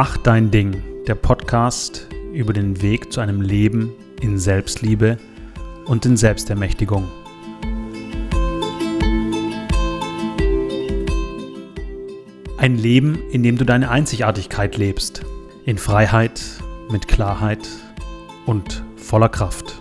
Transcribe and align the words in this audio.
Mach 0.00 0.16
dein 0.16 0.52
Ding, 0.52 0.80
der 1.08 1.16
Podcast 1.16 2.06
über 2.32 2.52
den 2.52 2.82
Weg 2.82 3.12
zu 3.12 3.20
einem 3.20 3.40
Leben 3.40 3.92
in 4.20 4.38
Selbstliebe 4.38 5.18
und 5.86 6.06
in 6.06 6.16
Selbstermächtigung. 6.16 7.08
Ein 12.58 12.76
Leben, 12.76 13.18
in 13.32 13.42
dem 13.42 13.58
du 13.58 13.64
deine 13.64 13.90
Einzigartigkeit 13.90 14.76
lebst, 14.76 15.22
in 15.64 15.78
Freiheit, 15.78 16.40
mit 16.92 17.08
Klarheit 17.08 17.68
und 18.46 18.84
voller 18.94 19.28
Kraft. 19.28 19.80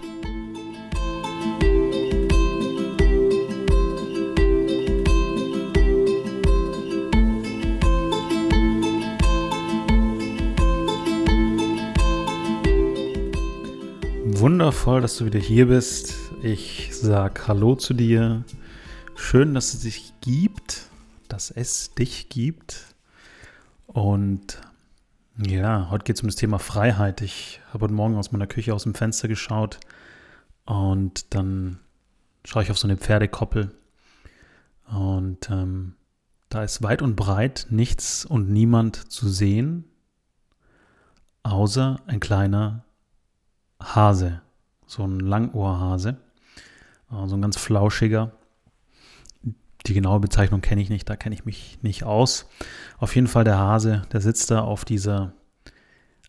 Wundervoll, 14.68 15.00
dass 15.00 15.16
du 15.16 15.24
wieder 15.24 15.39
hier 15.39 15.68
bist. 15.68 16.14
Ich 16.42 16.89
sag 16.92 17.48
Hallo 17.48 17.76
zu 17.76 17.94
dir. 17.94 18.44
Schön, 19.16 19.54
dass 19.54 19.74
es 19.74 19.80
dich 19.80 20.12
gibt, 20.20 20.90
dass 21.30 21.52
es 21.52 21.93
dich 21.93 22.28
gibt. 22.28 22.93
Und 23.86 24.60
ja, 25.38 25.90
heute 25.90 26.04
geht 26.04 26.18
es 26.18 26.21
um 26.21 26.28
das 26.28 26.36
Thema 26.36 26.60
Freiheit. 26.60 27.21
Ich 27.21 27.62
habe 27.70 27.86
heute 27.86 27.93
Morgen 27.93 28.18
aus 28.18 28.34
meiner 28.34 28.46
Küche 28.46 28.74
aus 28.74 28.84
dem 28.84 28.93
Fenster 28.93 29.30
geschaut 29.30 29.80
und 30.66 31.34
dann 31.34 31.79
schaue 32.44 32.64
ich 32.64 32.70
auf 32.70 32.78
so 32.78 32.90
eine 32.90 32.98
Pferdekoppel. 32.98 33.72
Und 34.92 35.50
ähm, 35.50 35.96
da 36.50 36.66
ist 36.66 36.84
weit 36.84 37.02
und 37.02 37.16
breit 37.16 37.68
nichts 37.70 38.26
und 38.26 38.50
niemand 38.50 39.14
zu 39.14 39.30
sehen, 39.30 39.86
außer 41.44 42.02
ein 42.06 42.20
kleiner 42.20 42.84
Hase, 43.81 44.42
so 44.88 45.06
ein 45.06 45.20
Langohrhase, 45.20 46.18
äh, 47.12 47.28
so 47.28 47.36
ein 47.36 47.42
ganz 47.42 47.58
flauschiger. 47.58 48.32
Die 49.86 49.94
genaue 49.94 50.20
Bezeichnung 50.20 50.62
kenne 50.62 50.82
ich 50.82 50.90
nicht, 50.90 51.08
da 51.08 51.16
kenne 51.16 51.36
ich 51.36 51.46
mich 51.46 51.80
nicht 51.82 52.04
aus. 52.04 52.50
Auf 52.98 53.16
jeden 53.16 53.28
Fall 53.28 53.44
der 53.44 53.58
Hase, 53.58 54.02
der 54.12 54.22
sitzt 54.22 54.50
da 54.50 54.62
auf 54.62 54.84
dieser, 54.84 55.34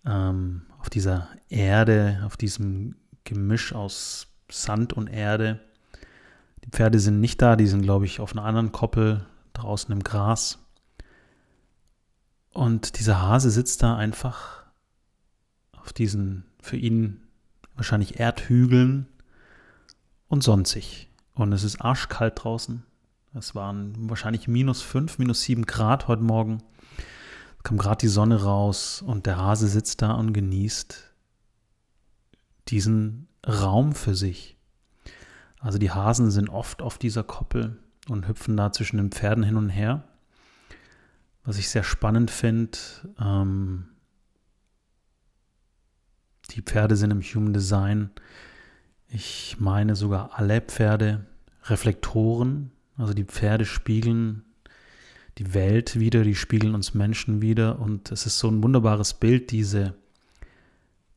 ähm, 0.04 0.62
auf 0.78 0.90
dieser 0.90 1.28
Erde, 1.48 2.22
auf 2.26 2.36
diesem 2.36 2.96
Gemisch 3.24 3.72
aus 3.72 4.28
Sand 4.50 4.92
und 4.92 5.08
Erde. 5.08 5.60
Die 6.64 6.70
Pferde 6.70 6.98
sind 6.98 7.20
nicht 7.20 7.40
da, 7.40 7.56
die 7.56 7.66
sind, 7.66 7.82
glaube 7.82 8.04
ich, 8.04 8.20
auf 8.20 8.32
einer 8.32 8.44
anderen 8.44 8.72
Koppel 8.72 9.26
draußen 9.54 9.90
im 9.92 10.02
Gras. 10.02 10.58
Und 12.52 12.98
dieser 12.98 13.20
Hase 13.22 13.50
sitzt 13.50 13.82
da 13.82 13.96
einfach 13.96 14.64
auf 15.76 15.92
diesen 15.92 16.44
für 16.60 16.76
ihn 16.76 17.27
wahrscheinlich 17.78 18.20
Erdhügeln 18.20 19.06
und 20.28 20.42
sonstig. 20.42 21.08
Und 21.34 21.52
es 21.52 21.62
ist 21.64 21.80
arschkalt 21.80 22.34
draußen. 22.42 22.82
Es 23.34 23.54
waren 23.54 23.94
wahrscheinlich 24.10 24.48
minus 24.48 24.82
5, 24.82 25.18
minus 25.18 25.42
7 25.42 25.64
Grad 25.64 26.08
heute 26.08 26.22
Morgen. 26.22 26.62
Es 27.56 27.62
kam 27.62 27.78
gerade 27.78 27.98
die 27.98 28.08
Sonne 28.08 28.42
raus 28.42 29.02
und 29.02 29.26
der 29.26 29.38
Hase 29.38 29.68
sitzt 29.68 30.02
da 30.02 30.12
und 30.12 30.32
genießt 30.32 31.12
diesen 32.68 33.28
Raum 33.46 33.94
für 33.94 34.14
sich. 34.14 34.56
Also 35.60 35.78
die 35.78 35.90
Hasen 35.90 36.30
sind 36.30 36.48
oft 36.48 36.82
auf 36.82 36.98
dieser 36.98 37.22
Koppel 37.22 37.78
und 38.08 38.28
hüpfen 38.28 38.56
da 38.56 38.72
zwischen 38.72 38.96
den 38.96 39.10
Pferden 39.10 39.44
hin 39.44 39.56
und 39.56 39.70
her. 39.70 40.04
Was 41.44 41.58
ich 41.58 41.68
sehr 41.68 41.84
spannend 41.84 42.30
finde, 42.30 42.78
ähm, 43.20 43.88
die 46.50 46.62
Pferde 46.62 46.96
sind 46.96 47.10
im 47.10 47.22
Human 47.22 47.52
Design, 47.52 48.10
ich 49.08 49.56
meine 49.58 49.96
sogar 49.96 50.38
alle 50.38 50.60
Pferde, 50.60 51.26
Reflektoren. 51.64 52.70
Also 52.96 53.14
die 53.14 53.24
Pferde 53.24 53.64
spiegeln 53.64 54.44
die 55.38 55.54
Welt 55.54 55.98
wieder, 55.98 56.24
die 56.24 56.34
spiegeln 56.34 56.74
uns 56.74 56.94
Menschen 56.94 57.40
wieder. 57.40 57.78
Und 57.78 58.10
es 58.10 58.26
ist 58.26 58.38
so 58.38 58.48
ein 58.48 58.62
wunderbares 58.62 59.14
Bild, 59.14 59.50
diese 59.50 59.94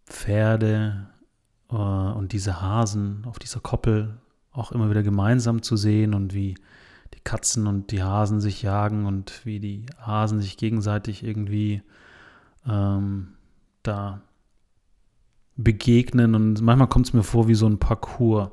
Pferde 0.06 1.08
äh, 1.69 1.75
und 1.75 2.31
diese 2.34 2.62
Hasen 2.62 3.25
auf 3.25 3.40
dieser 3.40 3.59
Koppel 3.59 4.18
auch 4.52 4.72
immer 4.72 4.90
wieder 4.90 5.03
gemeinsam 5.03 5.62
zu 5.62 5.75
sehen 5.75 6.13
und 6.13 6.34
wie 6.34 6.56
die 7.13 7.22
Katzen 7.24 7.68
und 7.68 7.92
die 7.92 8.03
Hasen 8.03 8.42
sich 8.42 8.62
jagen 8.62 9.06
und 9.06 9.46
wie 9.46 9.59
die 9.59 9.86
Hasen 9.98 10.40
sich 10.42 10.58
gegenseitig 10.58 11.24
irgendwie 11.24 11.81
ähm, 12.68 13.30
da 13.84 14.22
begegnen 15.57 16.35
und 16.35 16.62
manchmal 16.62 16.88
kommt 16.88 17.07
es 17.07 17.13
mir 17.13 17.23
vor 17.23 17.47
wie 17.47 17.56
so 17.56 17.67
ein 17.67 17.79
Parcours. 17.79 18.51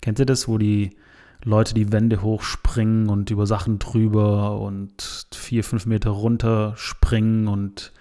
Kennt 0.00 0.18
ihr 0.18 0.26
das, 0.26 0.48
wo 0.48 0.58
die 0.58 0.96
Leute 1.42 1.74
die 1.74 1.92
Wände 1.92 2.22
hochspringen 2.22 3.08
und 3.08 3.30
über 3.30 3.46
Sachen 3.46 3.78
drüber 3.78 4.60
und 4.60 5.26
vier, 5.32 5.64
fünf 5.64 5.86
Meter 5.86 6.10
runter 6.10 6.74
springen 6.76 7.48
und 7.48 7.92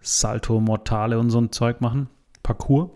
Salto 0.00 0.60
Mortale 0.60 1.18
und 1.18 1.30
so 1.30 1.40
ein 1.40 1.52
Zeug 1.52 1.80
machen? 1.80 2.08
Parcours. 2.42 2.90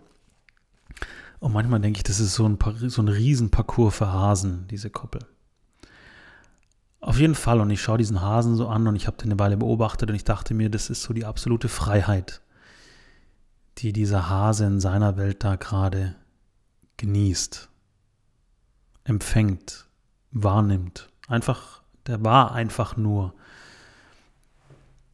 Und 1.39 1.53
manchmal 1.53 1.81
denke 1.81 1.97
ich, 1.97 2.03
das 2.03 2.19
ist 2.19 2.35
so 2.35 2.47
ein, 2.47 2.57
so 2.87 3.01
ein 3.01 3.09
Riesenparcours 3.09 3.95
für 3.95 4.11
Hasen, 4.11 4.65
diese 4.69 4.89
Koppel. 4.89 5.21
Auf 7.01 7.19
jeden 7.19 7.35
Fall, 7.35 7.59
und 7.59 7.69
ich 7.69 7.81
schaue 7.81 7.97
diesen 7.97 8.21
Hasen 8.21 8.55
so 8.55 8.69
an 8.69 8.87
und 8.87 8.95
ich 8.95 9.07
habe 9.07 9.17
den 9.17 9.29
eine 9.29 9.39
Weile 9.39 9.57
beobachtet 9.57 10.09
und 10.09 10.15
ich 10.15 10.23
dachte 10.23 10.53
mir, 10.53 10.69
das 10.69 10.89
ist 10.89 11.03
so 11.03 11.13
die 11.13 11.25
absolute 11.25 11.67
Freiheit 11.67 12.42
die 13.79 13.93
dieser 13.93 14.29
Hase 14.29 14.65
in 14.65 14.79
seiner 14.79 15.17
Welt 15.17 15.43
da 15.43 15.55
gerade 15.55 16.15
genießt, 16.97 17.69
empfängt, 19.03 19.87
wahrnimmt. 20.31 21.09
Einfach, 21.27 21.81
der 22.07 22.23
war 22.23 22.53
einfach 22.53 22.97
nur 22.97 23.33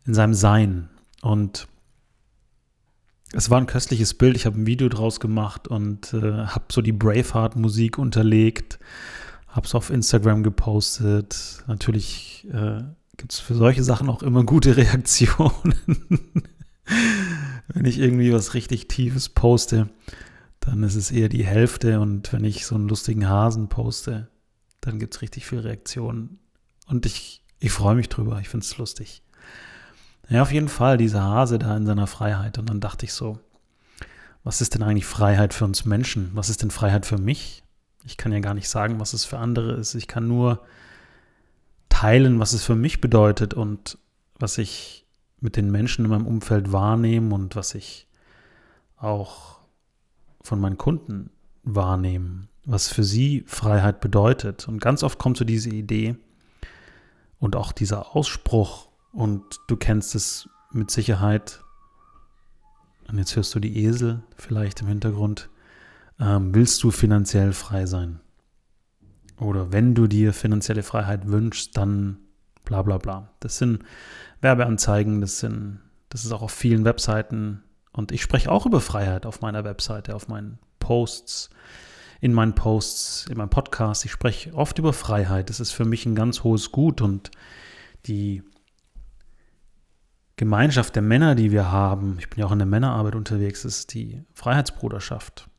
in 0.05 0.13
seinem 0.13 0.33
Sein. 0.33 0.89
Und 1.21 1.67
es 3.33 3.49
war 3.49 3.59
ein 3.59 3.67
köstliches 3.67 4.13
Bild. 4.13 4.35
Ich 4.35 4.45
habe 4.45 4.59
ein 4.59 4.65
Video 4.65 4.89
draus 4.89 5.19
gemacht 5.19 5.67
und 5.67 6.13
äh, 6.13 6.45
habe 6.47 6.65
so 6.71 6.81
die 6.81 6.91
Braveheart-Musik 6.91 7.97
unterlegt, 7.97 8.79
habe 9.47 9.67
es 9.67 9.75
auf 9.75 9.89
Instagram 9.89 10.43
gepostet. 10.43 11.63
Natürlich 11.67 12.47
äh, 12.51 12.81
gibt 13.17 13.33
es 13.33 13.39
für 13.39 13.55
solche 13.55 13.83
Sachen 13.83 14.09
auch 14.09 14.23
immer 14.23 14.43
gute 14.43 14.77
Reaktionen. 14.77 15.75
Wenn 17.69 17.85
ich 17.85 17.99
irgendwie 17.99 18.33
was 18.33 18.53
richtig 18.53 18.87
Tiefes 18.87 19.29
poste, 19.29 19.89
dann 20.59 20.83
ist 20.83 20.95
es 20.95 21.11
eher 21.11 21.29
die 21.29 21.45
Hälfte. 21.45 21.99
Und 21.99 22.33
wenn 22.33 22.43
ich 22.43 22.65
so 22.65 22.75
einen 22.75 22.89
lustigen 22.89 23.29
Hasen 23.29 23.69
poste, 23.69 24.27
dann 24.81 24.99
gibt 24.99 25.15
es 25.15 25.21
richtig 25.21 25.45
viel 25.45 25.59
Reaktionen. 25.59 26.39
Und 26.87 27.05
ich, 27.05 27.43
ich 27.59 27.71
freue 27.71 27.95
mich 27.95 28.09
drüber. 28.09 28.39
Ich 28.39 28.49
finde 28.49 28.65
es 28.65 28.77
lustig. 28.77 29.21
Ja, 30.29 30.41
auf 30.41 30.51
jeden 30.51 30.69
Fall, 30.69 30.97
dieser 30.97 31.23
Hase 31.23 31.59
da 31.59 31.77
in 31.77 31.85
seiner 31.85 32.07
Freiheit. 32.07 32.57
Und 32.57 32.69
dann 32.69 32.79
dachte 32.79 33.05
ich 33.05 33.13
so, 33.13 33.39
was 34.43 34.61
ist 34.61 34.73
denn 34.73 34.83
eigentlich 34.83 35.05
Freiheit 35.05 35.53
für 35.53 35.65
uns 35.65 35.85
Menschen? 35.85 36.31
Was 36.33 36.49
ist 36.49 36.61
denn 36.63 36.71
Freiheit 36.71 37.05
für 37.05 37.17
mich? 37.17 37.63
Ich 38.05 38.17
kann 38.17 38.31
ja 38.31 38.39
gar 38.39 38.53
nicht 38.53 38.69
sagen, 38.69 38.99
was 38.99 39.13
es 39.13 39.25
für 39.25 39.37
andere 39.37 39.73
ist. 39.73 39.95
Ich 39.95 40.07
kann 40.07 40.27
nur 40.27 40.65
teilen, 41.89 42.39
was 42.39 42.53
es 42.53 42.63
für 42.63 42.75
mich 42.75 43.01
bedeutet 43.01 43.53
und 43.53 43.97
was 44.39 44.57
ich 44.57 45.05
mit 45.41 45.55
den 45.55 45.71
Menschen 45.71 46.05
in 46.05 46.11
meinem 46.11 46.27
Umfeld 46.27 46.71
wahrnehme 46.71 47.33
und 47.33 47.55
was 47.55 47.75
ich 47.75 48.07
auch 48.97 49.59
von 50.41 50.59
meinen 50.59 50.77
Kunden 50.77 51.29
wahrnehme, 51.63 52.47
was 52.65 52.87
für 52.87 53.03
sie 53.03 53.43
Freiheit 53.47 54.01
bedeutet. 54.01 54.67
Und 54.67 54.81
ganz 54.81 55.03
oft 55.03 55.19
kommt 55.19 55.37
so 55.37 55.45
diese 55.45 55.69
Idee 55.69 56.15
und 57.39 57.55
auch 57.55 57.71
dieser 57.71 58.15
Ausspruch, 58.15 58.89
und 59.11 59.43
du 59.67 59.75
kennst 59.75 60.13
es 60.13 60.49
mit 60.71 60.91
Sicherheit, 60.91 61.63
und 63.07 63.17
jetzt 63.17 63.35
hörst 63.35 63.55
du 63.55 63.59
die 63.59 63.83
Esel 63.83 64.21
vielleicht 64.35 64.81
im 64.81 64.87
Hintergrund, 64.87 65.49
ähm, 66.19 66.53
willst 66.53 66.83
du 66.83 66.91
finanziell 66.91 67.53
frei 67.53 67.85
sein? 67.85 68.19
Oder 69.37 69.71
wenn 69.71 69.95
du 69.95 70.07
dir 70.07 70.33
finanzielle 70.33 70.83
Freiheit 70.83 71.27
wünschst, 71.27 71.75
dann 71.77 72.17
bla 72.69 72.83
bla 72.83 72.99
bla. 72.99 73.31
Das 73.39 73.57
sind 73.57 73.83
Werbeanzeigen, 74.41 75.21
das 75.21 75.39
sind, 75.39 75.79
das 76.09 76.23
ist 76.23 76.31
auch 76.31 76.43
auf 76.43 76.51
vielen 76.51 76.85
Webseiten. 76.85 77.63
Und 77.91 78.11
ich 78.11 78.21
spreche 78.21 78.51
auch 78.51 78.67
über 78.67 78.79
Freiheit 78.79 79.25
auf 79.25 79.41
meiner 79.41 79.63
Webseite, 79.63 80.15
auf 80.15 80.27
meinen 80.27 80.59
Posts, 80.77 81.49
in 82.21 82.31
meinen 82.31 82.53
Posts, 82.53 83.25
in 83.29 83.37
meinem 83.37 83.49
Podcast. 83.49 84.05
Ich 84.05 84.11
spreche 84.11 84.53
oft 84.53 84.77
über 84.77 84.93
Freiheit. 84.93 85.49
Das 85.49 85.59
ist 85.59 85.71
für 85.71 85.85
mich 85.85 86.05
ein 86.05 86.13
ganz 86.13 86.43
hohes 86.43 86.71
Gut 86.71 87.01
und 87.01 87.31
die 88.05 88.43
Gemeinschaft 90.35 90.95
der 90.95 91.01
Männer, 91.01 91.33
die 91.33 91.51
wir 91.51 91.71
haben, 91.71 92.17
ich 92.19 92.29
bin 92.29 92.39
ja 92.39 92.45
auch 92.45 92.51
in 92.51 92.59
der 92.59 92.67
Männerarbeit 92.67 93.15
unterwegs, 93.15 93.65
ist 93.65 93.93
die 93.93 94.23
Freiheitsbruderschaft. 94.33 95.49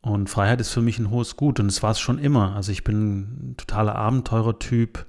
Und 0.00 0.30
Freiheit 0.30 0.60
ist 0.60 0.70
für 0.70 0.82
mich 0.82 1.00
ein 1.00 1.10
hohes 1.10 1.36
Gut 1.36 1.58
und 1.58 1.66
es 1.66 1.82
war 1.82 1.90
es 1.90 1.98
schon 1.98 2.20
immer. 2.20 2.54
Also 2.54 2.70
ich 2.70 2.84
bin 2.84 3.50
ein 3.50 3.56
totaler 3.56 3.96
Abenteurertyp 3.96 5.04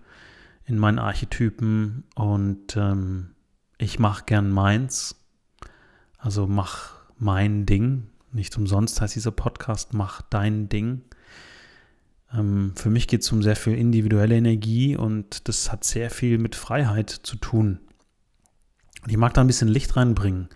in 0.67 0.77
meinen 0.77 0.99
Archetypen 0.99 2.03
und 2.13 2.75
ähm, 2.75 3.31
ich 3.77 3.99
mache 3.99 4.25
gern 4.25 4.51
meins. 4.51 5.15
Also 6.17 6.45
mach 6.45 6.91
mein 7.17 7.65
Ding. 7.65 8.07
Nicht 8.33 8.55
umsonst 8.57 8.99
heißt 8.99 9.15
dieser 9.15 9.31
Podcast, 9.31 9.93
mach 9.93 10.21
dein 10.23 10.67
Ding. 10.67 11.03
Ähm, 12.33 12.73
für 12.75 12.89
mich 12.89 13.07
geht 13.07 13.21
es 13.21 13.31
um 13.31 13.41
sehr 13.41 13.55
viel 13.55 13.77
individuelle 13.77 14.35
Energie 14.35 14.97
und 14.97 15.47
das 15.47 15.71
hat 15.71 15.85
sehr 15.85 16.09
viel 16.09 16.37
mit 16.37 16.55
Freiheit 16.55 17.09
zu 17.09 17.37
tun. 17.37 17.79
Und 19.03 19.09
ich 19.09 19.17
mag 19.17 19.33
da 19.33 19.41
ein 19.41 19.47
bisschen 19.47 19.69
Licht 19.69 19.95
reinbringen. 19.95 20.49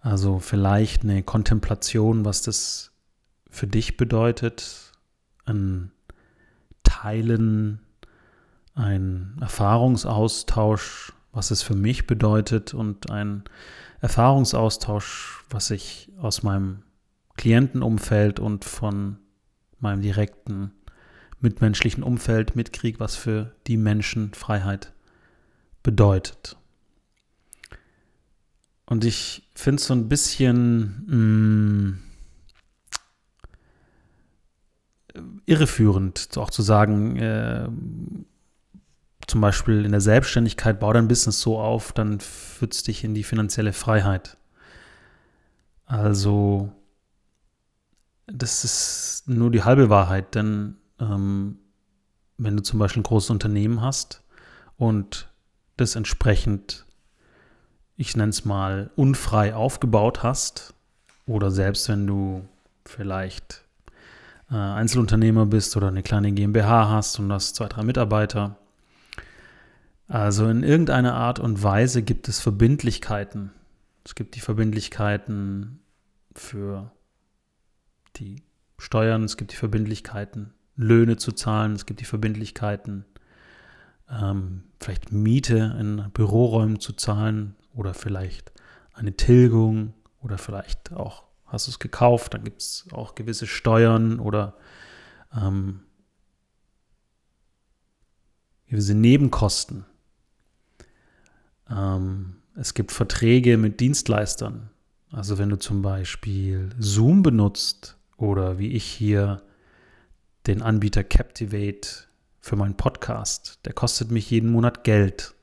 Also 0.00 0.38
vielleicht 0.38 1.02
eine 1.02 1.24
Kontemplation, 1.24 2.24
was 2.24 2.42
das 2.42 2.92
für 3.50 3.66
dich 3.66 3.96
bedeutet, 3.96 4.92
ein 5.46 5.90
Teilen, 6.84 7.80
ein 8.74 9.36
Erfahrungsaustausch, 9.40 11.12
was 11.32 11.50
es 11.50 11.62
für 11.62 11.74
mich 11.74 12.06
bedeutet 12.06 12.74
und 12.74 13.10
ein 13.10 13.44
Erfahrungsaustausch, 14.00 15.44
was 15.50 15.70
ich 15.70 16.10
aus 16.20 16.42
meinem 16.42 16.82
Klientenumfeld 17.36 18.40
und 18.40 18.64
von 18.64 19.18
meinem 19.78 20.02
direkten 20.02 20.72
mitmenschlichen 21.40 22.02
Umfeld 22.02 22.54
mitkriege, 22.56 23.00
was 23.00 23.16
für 23.16 23.54
die 23.66 23.76
Menschen 23.76 24.32
Freiheit 24.34 24.92
bedeutet. 25.82 26.56
Und 28.86 29.04
ich 29.04 29.48
finde 29.54 29.80
es 29.80 29.86
so 29.86 29.94
ein 29.94 30.08
bisschen 30.08 31.04
mh, 31.06 31.16
mm, 31.16 32.02
irreführend, 35.46 36.36
auch 36.36 36.50
zu 36.50 36.62
sagen, 36.62 37.16
äh, 37.16 37.68
zum 39.26 39.40
Beispiel 39.40 39.84
in 39.84 39.92
der 39.92 40.00
Selbstständigkeit, 40.00 40.80
bau 40.80 40.92
dein 40.92 41.08
Business 41.08 41.40
so 41.40 41.58
auf, 41.58 41.92
dann 41.92 42.20
führt 42.20 42.74
es 42.74 42.82
dich 42.82 43.04
in 43.04 43.14
die 43.14 43.24
finanzielle 43.24 43.72
Freiheit. 43.72 44.36
Also, 45.86 46.72
das 48.26 48.64
ist 48.64 49.24
nur 49.26 49.50
die 49.50 49.64
halbe 49.64 49.90
Wahrheit, 49.90 50.34
denn 50.34 50.76
ähm, 51.00 51.58
wenn 52.38 52.56
du 52.56 52.62
zum 52.62 52.78
Beispiel 52.78 53.00
ein 53.00 53.04
großes 53.04 53.30
Unternehmen 53.30 53.80
hast 53.80 54.22
und 54.76 55.28
das 55.76 55.96
entsprechend 55.96 56.86
ich 58.02 58.16
nenne 58.16 58.30
es 58.30 58.44
mal, 58.44 58.90
unfrei 58.96 59.54
aufgebaut 59.54 60.22
hast 60.22 60.74
oder 61.26 61.50
selbst 61.50 61.88
wenn 61.88 62.06
du 62.06 62.48
vielleicht 62.84 63.62
äh, 64.50 64.56
Einzelunternehmer 64.56 65.46
bist 65.46 65.76
oder 65.76 65.88
eine 65.88 66.02
kleine 66.02 66.32
GmbH 66.32 66.88
hast 66.88 67.18
und 67.18 67.32
hast 67.32 67.54
zwei, 67.56 67.68
drei 67.68 67.84
Mitarbeiter. 67.84 68.56
Also 70.12 70.46
in 70.46 70.62
irgendeiner 70.62 71.14
Art 71.14 71.38
und 71.38 71.62
Weise 71.62 72.02
gibt 72.02 72.28
es 72.28 72.38
Verbindlichkeiten. 72.38 73.50
Es 74.04 74.14
gibt 74.14 74.34
die 74.34 74.40
Verbindlichkeiten 74.40 75.80
für 76.34 76.92
die 78.16 78.42
Steuern, 78.76 79.24
es 79.24 79.38
gibt 79.38 79.52
die 79.52 79.56
Verbindlichkeiten, 79.56 80.52
Löhne 80.76 81.16
zu 81.16 81.32
zahlen, 81.32 81.72
es 81.72 81.86
gibt 81.86 82.00
die 82.00 82.04
Verbindlichkeiten, 82.04 83.06
ähm, 84.10 84.64
vielleicht 84.80 85.12
Miete 85.12 85.78
in 85.80 86.10
Büroräumen 86.12 86.78
zu 86.78 86.92
zahlen, 86.92 87.56
oder 87.72 87.94
vielleicht 87.94 88.52
eine 88.92 89.16
Tilgung 89.16 89.94
oder 90.20 90.36
vielleicht 90.36 90.92
auch 90.92 91.22
hast 91.46 91.68
du 91.68 91.70
es 91.70 91.78
gekauft, 91.78 92.34
dann 92.34 92.44
gibt 92.44 92.60
es 92.60 92.86
auch 92.92 93.14
gewisse 93.14 93.46
Steuern 93.46 94.20
oder 94.20 94.58
ähm, 95.34 95.80
gewisse 98.66 98.94
Nebenkosten. 98.94 99.86
Ähm, 101.70 102.36
es 102.54 102.74
gibt 102.74 102.92
Verträge 102.92 103.56
mit 103.56 103.80
Dienstleistern. 103.80 104.70
Also 105.10 105.38
wenn 105.38 105.50
du 105.50 105.58
zum 105.58 105.82
Beispiel 105.82 106.70
Zoom 106.78 107.22
benutzt 107.22 107.96
oder 108.16 108.58
wie 108.58 108.72
ich 108.72 108.84
hier 108.84 109.42
den 110.46 110.62
Anbieter 110.62 111.04
Captivate 111.04 111.88
für 112.40 112.56
meinen 112.56 112.76
Podcast, 112.76 113.60
der 113.64 113.72
kostet 113.72 114.10
mich 114.10 114.30
jeden 114.30 114.50
Monat 114.50 114.84
Geld. 114.84 115.34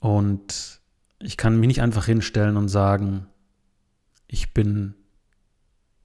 Und 0.00 0.80
ich 1.20 1.36
kann 1.36 1.58
mich 1.58 1.68
nicht 1.68 1.80
einfach 1.80 2.06
hinstellen 2.06 2.56
und 2.56 2.68
sagen, 2.68 3.26
ich 4.26 4.52
bin 4.52 4.94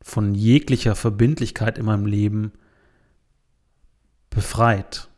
von 0.02 0.34
jeglicher 0.34 0.96
Verbindlichkeit 0.96 1.78
in 1.78 1.86
meinem 1.86 2.06
Leben 2.06 2.54
befreit, 4.30 5.09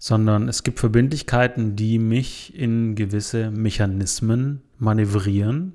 sondern 0.00 0.48
es 0.48 0.62
gibt 0.62 0.80
Verbindlichkeiten, 0.80 1.76
die 1.76 1.98
mich 1.98 2.58
in 2.58 2.94
gewisse 2.94 3.50
Mechanismen 3.50 4.62
manövrieren, 4.78 5.74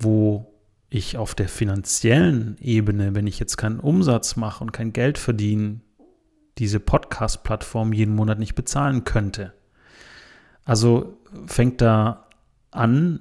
wo 0.00 0.52
ich 0.90 1.16
auf 1.16 1.36
der 1.36 1.48
finanziellen 1.48 2.56
Ebene, 2.60 3.14
wenn 3.14 3.28
ich 3.28 3.38
jetzt 3.38 3.56
keinen 3.56 3.78
Umsatz 3.78 4.34
mache 4.34 4.64
und 4.64 4.72
kein 4.72 4.92
Geld 4.92 5.16
verdiene, 5.16 5.80
diese 6.58 6.80
Podcast-Plattform 6.80 7.92
jeden 7.92 8.16
Monat 8.16 8.40
nicht 8.40 8.56
bezahlen 8.56 9.04
könnte. 9.04 9.54
Also 10.64 11.16
fängt 11.46 11.80
da 11.80 12.26
an, 12.72 13.20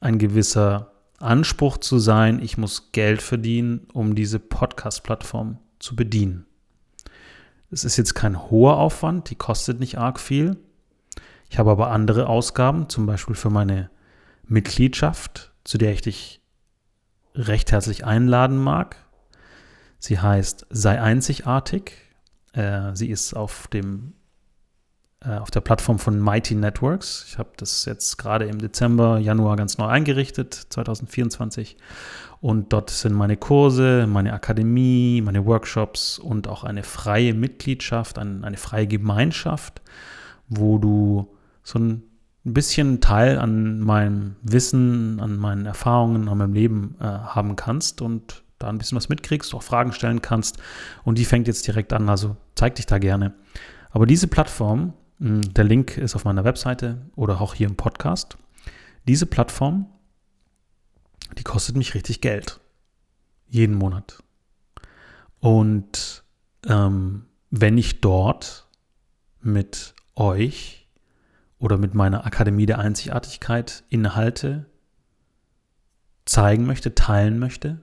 ein 0.00 0.18
gewisser 0.18 0.92
Anspruch 1.18 1.78
zu 1.78 1.98
sein, 1.98 2.42
ich 2.42 2.58
muss 2.58 2.92
Geld 2.92 3.22
verdienen, 3.22 3.86
um 3.94 4.14
diese 4.14 4.38
Podcast-Plattform 4.38 5.56
zu 5.78 5.96
bedienen. 5.96 6.44
Es 7.70 7.84
ist 7.84 7.96
jetzt 7.96 8.14
kein 8.14 8.50
hoher 8.50 8.78
Aufwand, 8.78 9.30
die 9.30 9.34
kostet 9.34 9.78
nicht 9.78 9.98
arg 9.98 10.18
viel. 10.20 10.56
Ich 11.50 11.58
habe 11.58 11.70
aber 11.70 11.90
andere 11.90 12.26
Ausgaben, 12.26 12.88
zum 12.88 13.06
Beispiel 13.06 13.34
für 13.34 13.50
meine 13.50 13.90
Mitgliedschaft, 14.46 15.52
zu 15.64 15.78
der 15.78 15.92
ich 15.92 16.02
dich 16.02 16.42
recht 17.34 17.72
herzlich 17.72 18.04
einladen 18.04 18.58
mag. 18.58 18.96
Sie 19.98 20.18
heißt 20.18 20.66
Sei 20.70 21.00
einzigartig. 21.00 21.92
Äh, 22.52 22.94
sie 22.94 23.10
ist 23.10 23.34
auf 23.34 23.68
dem 23.68 24.14
äh, 25.20 25.36
auf 25.36 25.50
der 25.50 25.60
Plattform 25.60 25.98
von 25.98 26.20
Mighty 26.20 26.54
Networks. 26.54 27.24
Ich 27.28 27.38
habe 27.38 27.50
das 27.56 27.84
jetzt 27.84 28.18
gerade 28.18 28.46
im 28.46 28.58
Dezember, 28.58 29.18
Januar 29.18 29.56
ganz 29.56 29.76
neu 29.76 29.86
eingerichtet, 29.86 30.54
2024. 30.54 31.76
Und 32.40 32.72
dort 32.72 32.90
sind 32.90 33.14
meine 33.14 33.36
Kurse, 33.36 34.06
meine 34.06 34.32
Akademie, 34.32 35.20
meine 35.24 35.44
Workshops 35.44 36.18
und 36.18 36.46
auch 36.46 36.64
eine 36.64 36.82
freie 36.82 37.34
Mitgliedschaft, 37.34 38.18
eine, 38.18 38.56
freie 38.56 38.86
Gemeinschaft, 38.86 39.82
wo 40.48 40.78
du 40.78 41.34
so 41.64 41.78
ein 41.78 42.02
bisschen 42.44 43.00
Teil 43.00 43.38
an 43.38 43.80
meinem 43.80 44.36
Wissen, 44.42 45.18
an 45.20 45.36
meinen 45.36 45.66
Erfahrungen, 45.66 46.28
an 46.28 46.38
meinem 46.38 46.54
Leben 46.54 46.96
äh, 47.00 47.04
haben 47.04 47.56
kannst 47.56 48.00
und 48.00 48.44
da 48.58 48.68
ein 48.68 48.78
bisschen 48.78 48.96
was 48.96 49.08
mitkriegst, 49.08 49.54
auch 49.54 49.62
Fragen 49.62 49.92
stellen 49.92 50.22
kannst. 50.22 50.58
Und 51.04 51.18
die 51.18 51.24
fängt 51.24 51.48
jetzt 51.48 51.66
direkt 51.66 51.92
an, 51.92 52.08
also 52.08 52.36
zeig 52.54 52.76
dich 52.76 52.86
da 52.86 52.98
gerne. 52.98 53.34
Aber 53.90 54.06
diese 54.06 54.28
Plattform 54.28 54.94
Mm, 55.18 55.40
der 55.40 55.64
Link 55.64 55.98
ist 55.98 56.14
auf 56.14 56.24
meiner 56.24 56.44
Webseite 56.44 56.98
oder 57.16 57.40
auch 57.40 57.54
hier 57.54 57.68
im 57.68 57.76
Podcast. 57.76 58.38
Diese 59.06 59.26
Plattform, 59.26 59.86
die 61.38 61.44
kostet 61.44 61.76
mich 61.76 61.94
richtig 61.94 62.20
Geld. 62.20 62.60
Jeden 63.48 63.74
Monat. 63.74 64.22
Und 65.40 66.24
ähm, 66.66 67.26
wenn 67.50 67.78
ich 67.78 68.00
dort 68.00 68.66
mit 69.40 69.94
euch 70.14 70.88
oder 71.58 71.78
mit 71.78 71.94
meiner 71.94 72.26
Akademie 72.26 72.66
der 72.66 72.78
Einzigartigkeit 72.78 73.84
Inhalte 73.88 74.66
zeigen 76.24 76.66
möchte, 76.66 76.94
teilen 76.94 77.38
möchte, 77.38 77.80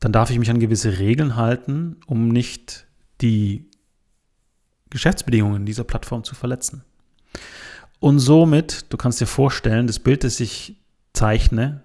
dann 0.00 0.12
darf 0.12 0.30
ich 0.30 0.38
mich 0.38 0.50
an 0.50 0.60
gewisse 0.60 0.98
Regeln 0.98 1.36
halten, 1.36 1.96
um 2.06 2.28
nicht 2.28 2.86
die 3.20 3.70
Geschäftsbedingungen 4.88 5.66
dieser 5.66 5.84
Plattform 5.84 6.24
zu 6.24 6.34
verletzen. 6.34 6.84
Und 8.00 8.18
somit, 8.18 8.86
du 8.92 8.96
kannst 8.96 9.20
dir 9.20 9.26
vorstellen, 9.26 9.86
das 9.86 9.98
Bild, 9.98 10.24
das 10.24 10.40
ich 10.40 10.76
zeichne, 11.12 11.84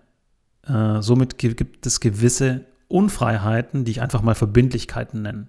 äh, 0.68 1.02
somit 1.02 1.38
gibt 1.38 1.86
es 1.86 2.00
gewisse 2.00 2.66
Unfreiheiten, 2.88 3.86
die 3.86 3.92
ich 3.92 4.02
einfach 4.02 4.22
mal 4.22 4.36
Verbindlichkeiten 4.36 5.22
nenne. 5.22 5.48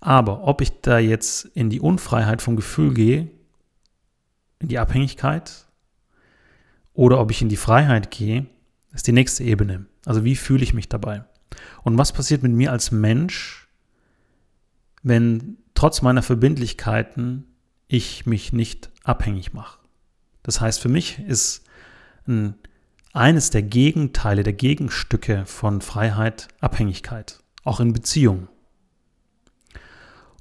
Aber 0.00 0.44
ob 0.44 0.60
ich 0.60 0.80
da 0.80 0.98
jetzt 0.98 1.44
in 1.54 1.70
die 1.70 1.80
Unfreiheit 1.80 2.42
vom 2.42 2.56
Gefühl 2.56 2.92
gehe, 2.92 3.30
in 4.58 4.68
die 4.68 4.78
Abhängigkeit, 4.78 5.66
oder 6.94 7.20
ob 7.20 7.30
ich 7.30 7.40
in 7.40 7.48
die 7.48 7.56
Freiheit 7.56 8.10
gehe, 8.10 8.46
ist 8.92 9.06
die 9.06 9.12
nächste 9.12 9.44
Ebene. 9.44 9.86
Also 10.04 10.24
wie 10.24 10.36
fühle 10.36 10.62
ich 10.62 10.74
mich 10.74 10.88
dabei? 10.88 11.24
Und 11.82 11.98
was 11.98 12.12
passiert 12.12 12.42
mit 12.42 12.52
mir 12.52 12.72
als 12.72 12.90
Mensch, 12.90 13.68
wenn 15.02 15.58
trotz 15.74 16.02
meiner 16.02 16.22
Verbindlichkeiten 16.22 17.44
ich 17.88 18.26
mich 18.26 18.52
nicht 18.52 18.90
abhängig 19.04 19.52
mache. 19.52 19.78
Das 20.42 20.60
heißt, 20.60 20.80
für 20.80 20.88
mich 20.88 21.18
ist 21.20 21.64
ein, 22.26 22.54
eines 23.12 23.50
der 23.50 23.62
Gegenteile, 23.62 24.42
der 24.42 24.52
Gegenstücke 24.52 25.44
von 25.46 25.80
Freiheit 25.80 26.48
Abhängigkeit, 26.60 27.40
auch 27.64 27.80
in 27.80 27.92
Beziehungen. 27.92 28.48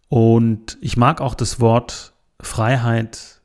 Und 0.07 0.77
ich 0.81 0.97
mag 0.97 1.21
auch 1.21 1.35
das 1.35 1.59
Wort 1.59 2.13
Freiheit 2.41 3.41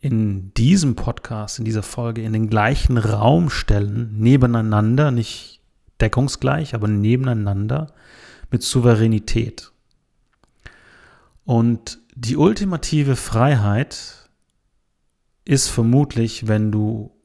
in 0.00 0.52
diesem 0.54 0.94
Podcast, 0.94 1.58
in 1.58 1.64
dieser 1.64 1.82
Folge, 1.82 2.22
in 2.22 2.32
den 2.32 2.48
gleichen 2.48 2.96
Raum 2.98 3.50
stellen, 3.50 4.18
nebeneinander, 4.18 5.10
nicht 5.10 5.60
deckungsgleich, 6.00 6.74
aber 6.74 6.88
nebeneinander 6.88 7.92
mit 8.50 8.62
Souveränität. 8.62 9.72
Und 11.44 11.98
die 12.14 12.36
ultimative 12.36 13.16
Freiheit 13.16 14.30
ist 15.44 15.68
vermutlich, 15.68 16.48
wenn 16.48 16.72
du 16.72 17.15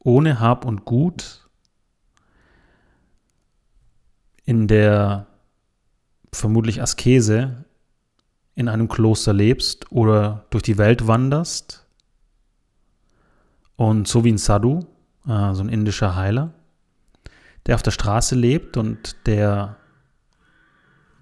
ohne 0.00 0.40
Hab 0.40 0.64
und 0.64 0.84
Gut 0.84 1.48
in 4.44 4.66
der 4.66 5.26
vermutlich 6.32 6.82
Askese 6.82 7.64
in 8.54 8.68
einem 8.68 8.88
Kloster 8.88 9.32
lebst 9.32 9.90
oder 9.92 10.46
durch 10.50 10.62
die 10.62 10.78
Welt 10.78 11.06
wanderst 11.06 11.86
und 13.76 14.08
so 14.08 14.24
wie 14.24 14.32
ein 14.32 14.38
Sadhu, 14.38 14.80
äh, 15.26 15.54
so 15.54 15.62
ein 15.62 15.68
indischer 15.68 16.16
Heiler, 16.16 16.52
der 17.66 17.76
auf 17.76 17.82
der 17.82 17.92
Straße 17.92 18.34
lebt 18.34 18.76
und 18.76 19.26
der 19.26 19.76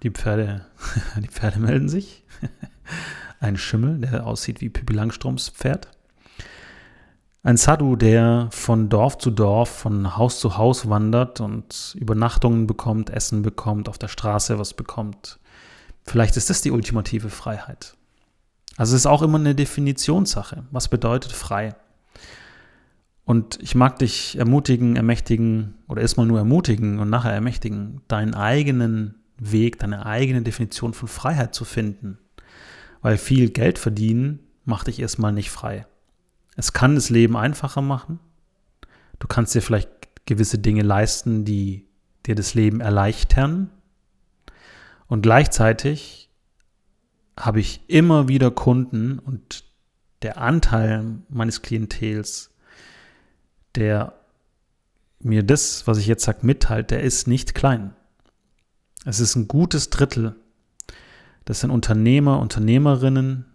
die 0.03 0.11
Pferde, 0.11 0.65
die 1.17 1.27
Pferde 1.27 1.59
melden 1.59 1.89
sich. 1.89 2.23
Ein 3.39 3.55
Schimmel, 3.57 3.99
der 3.99 4.25
aussieht 4.25 4.59
wie 4.59 4.69
Pippi 4.69 4.93
Langstroms 4.93 5.49
Pferd. 5.49 5.89
Ein 7.41 7.55
Sadhu, 7.55 7.95
der 7.95 8.49
von 8.51 8.89
Dorf 8.89 9.17
zu 9.17 9.31
Dorf, 9.31 9.69
von 9.69 10.17
Haus 10.17 10.39
zu 10.39 10.57
Haus 10.57 10.89
wandert 10.89 11.39
und 11.39 11.95
Übernachtungen 11.97 12.67
bekommt, 12.67 13.09
Essen 13.09 13.43
bekommt, 13.43 13.87
auf 13.87 13.97
der 13.97 14.09
Straße 14.09 14.59
was 14.59 14.73
bekommt. 14.73 15.39
Vielleicht 16.03 16.35
ist 16.35 16.49
das 16.49 16.61
die 16.61 16.71
ultimative 16.71 17.29
Freiheit. 17.29 17.95
Also 18.75 18.95
es 18.95 19.01
ist 19.01 19.05
auch 19.05 19.21
immer 19.21 19.37
eine 19.39 19.55
Definitionssache. 19.55 20.65
Was 20.71 20.89
bedeutet 20.89 21.31
frei? 21.31 21.75
Und 23.23 23.57
ich 23.61 23.73
mag 23.73 23.99
dich 23.99 24.37
ermutigen, 24.37 24.97
ermächtigen 24.97 25.75
oder 25.87 26.01
erstmal 26.01 26.25
nur 26.25 26.39
ermutigen 26.39 26.99
und 26.99 27.09
nachher 27.09 27.31
ermächtigen, 27.31 28.01
deinen 28.09 28.33
eigenen 28.33 29.15
Weg, 29.37 29.79
deine 29.79 30.05
eigene 30.05 30.41
Definition 30.41 30.93
von 30.93 31.07
Freiheit 31.07 31.55
zu 31.55 31.63
finden. 31.63 32.17
Weil 33.01 33.17
viel 33.17 33.49
Geld 33.49 33.79
verdienen 33.79 34.39
macht 34.65 34.87
dich 34.87 34.99
erstmal 34.99 35.31
nicht 35.31 35.51
frei. 35.51 35.85
Es 36.59 36.73
kann 36.73 36.95
das 36.95 37.09
Leben 37.09 37.37
einfacher 37.37 37.81
machen. 37.81 38.19
Du 39.19 39.27
kannst 39.27 39.55
dir 39.55 39.61
vielleicht 39.61 39.89
gewisse 40.25 40.59
Dinge 40.59 40.81
leisten, 40.81 41.45
die 41.45 41.87
dir 42.25 42.35
das 42.35 42.53
Leben 42.53 42.81
erleichtern. 42.81 43.69
Und 45.07 45.21
gleichzeitig 45.21 46.29
habe 47.39 47.61
ich 47.61 47.79
immer 47.87 48.27
wieder 48.27 48.51
Kunden 48.51 49.19
und 49.19 49.63
der 50.21 50.37
Anteil 50.37 51.19
meines 51.29 51.61
Klientels, 51.61 52.53
der 53.75 54.19
mir 55.21 55.43
das, 55.43 55.87
was 55.87 55.97
ich 55.97 56.07
jetzt 56.07 56.25
sage, 56.25 56.39
mitteilt, 56.41 56.91
der 56.91 57.03
ist 57.03 57.25
nicht 57.25 57.55
klein. 57.55 57.95
Es 59.05 59.21
ist 59.21 59.37
ein 59.37 59.47
gutes 59.47 59.91
Drittel. 59.91 60.35
Das 61.45 61.61
sind 61.61 61.71
Unternehmer, 61.71 62.41
Unternehmerinnen, 62.41 63.45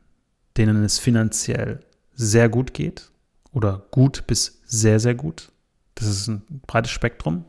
denen 0.56 0.82
es 0.84 0.98
finanziell 0.98 1.80
sehr 2.14 2.48
gut 2.48 2.74
geht 2.74 3.10
oder 3.52 3.84
gut 3.90 4.26
bis 4.26 4.60
sehr, 4.64 5.00
sehr 5.00 5.14
gut. 5.14 5.52
Das 5.94 6.08
ist 6.08 6.28
ein 6.28 6.42
breites 6.66 6.90
Spektrum, 6.90 7.44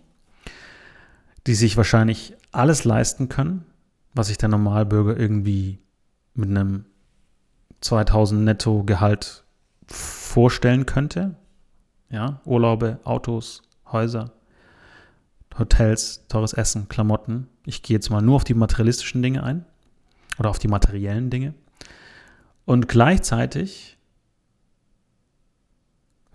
die 1.47 1.55
sich 1.55 1.77
wahrscheinlich 1.77 2.35
alles 2.51 2.83
leisten 2.83 3.29
können, 3.29 3.65
was 4.13 4.27
sich 4.27 4.37
der 4.37 4.49
Normalbürger 4.49 5.17
irgendwie 5.17 5.79
mit 6.33 6.49
einem 6.49 6.85
2000 7.81 8.41
Netto-Gehalt 8.43 9.43
vorstellen 9.87 10.85
könnte. 10.85 11.35
Ja, 12.09 12.39
Urlaube, 12.45 12.99
Autos, 13.03 13.63
Häuser, 13.91 14.31
Hotels, 15.57 16.27
teures 16.27 16.53
Essen, 16.53 16.87
Klamotten. 16.89 17.47
Ich 17.65 17.81
gehe 17.81 17.95
jetzt 17.95 18.09
mal 18.09 18.21
nur 18.21 18.35
auf 18.35 18.43
die 18.43 18.53
materialistischen 18.53 19.21
Dinge 19.21 19.43
ein 19.43 19.65
oder 20.37 20.49
auf 20.49 20.59
die 20.59 20.67
materiellen 20.67 21.29
Dinge. 21.29 21.53
Und 22.65 22.87
gleichzeitig 22.87 23.94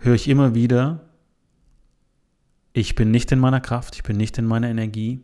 höre 0.00 0.14
ich 0.14 0.28
immer 0.28 0.54
wieder, 0.54 1.00
ich 2.72 2.94
bin 2.94 3.10
nicht 3.10 3.30
in 3.32 3.38
meiner 3.38 3.60
Kraft, 3.60 3.94
ich 3.96 4.02
bin 4.02 4.16
nicht 4.16 4.38
in 4.38 4.46
meiner 4.46 4.68
Energie. 4.68 5.22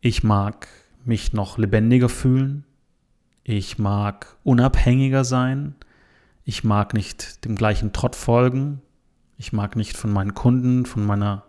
Ich 0.00 0.22
mag 0.22 0.68
mich 1.04 1.32
noch 1.32 1.58
lebendiger 1.58 2.08
fühlen. 2.08 2.64
Ich 3.44 3.78
mag 3.78 4.36
unabhängiger 4.42 5.24
sein. 5.24 5.74
Ich 6.44 6.64
mag 6.64 6.92
nicht 6.92 7.44
dem 7.44 7.54
gleichen 7.56 7.92
Trott 7.92 8.16
folgen. 8.16 8.80
Ich 9.38 9.52
mag 9.52 9.76
nicht 9.76 9.96
von 9.96 10.12
meinen 10.12 10.34
Kunden, 10.34 10.86
von 10.86 11.04
meiner 11.04 11.44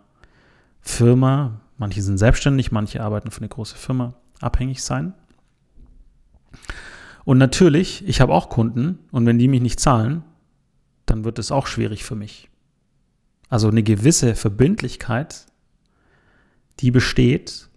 Firma, 0.80 1.60
manche 1.78 2.00
sind 2.00 2.18
selbstständig, 2.18 2.70
manche 2.70 3.02
arbeiten 3.02 3.30
für 3.30 3.40
eine 3.40 3.48
große 3.48 3.76
Firma, 3.76 4.14
abhängig 4.40 4.82
sein. 4.82 5.14
Und 7.24 7.38
natürlich, 7.38 8.06
ich 8.06 8.20
habe 8.20 8.32
auch 8.32 8.48
Kunden 8.48 9.00
und 9.10 9.26
wenn 9.26 9.38
die 9.38 9.48
mich 9.48 9.60
nicht 9.60 9.80
zahlen, 9.80 10.22
dann 11.06 11.24
wird 11.24 11.38
es 11.38 11.50
auch 11.50 11.66
schwierig 11.66 12.04
für 12.04 12.16
mich. 12.16 12.50
Also 13.48 13.68
eine 13.68 13.82
gewisse 13.82 14.34
Verbindlichkeit, 14.34 15.46
die 16.80 16.90
besteht 16.90 17.68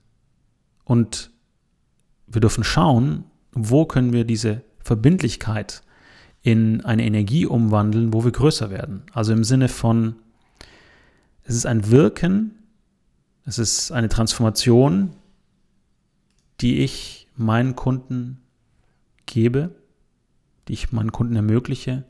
und 0.84 1.32
wir 2.28 2.42
dürfen 2.42 2.64
schauen, 2.64 3.24
wo 3.52 3.86
können 3.86 4.14
wir 4.14 4.26
diese 4.26 4.64
Verbindlichkeit 4.80 5.84
in 6.42 6.84
eine 6.86 7.06
Energie 7.06 7.46
umwandeln, 7.46 8.14
wo 8.14 8.24
wir 8.24 8.32
größer 8.32 8.70
werden. 8.70 9.04
Also 9.14 9.34
im 9.34 9.44
Sinne 9.44 9.68
von, 9.68 10.16
es 11.44 11.56
ist 11.56 11.66
ein 11.66 11.92
Wirken, 11.92 12.56
es 13.46 13.60
ist 13.60 13.92
eine 13.92 14.10
Transformation, 14.10 15.16
die 16.62 16.80
ich 16.80 17.28
meinen 17.36 17.76
Kunden 17.76 18.42
gebe, 19.26 19.76
die 20.68 20.74
ich 20.74 20.92
meinen 20.92 21.12
Kunden 21.12 21.36
ermögliche 21.36 22.06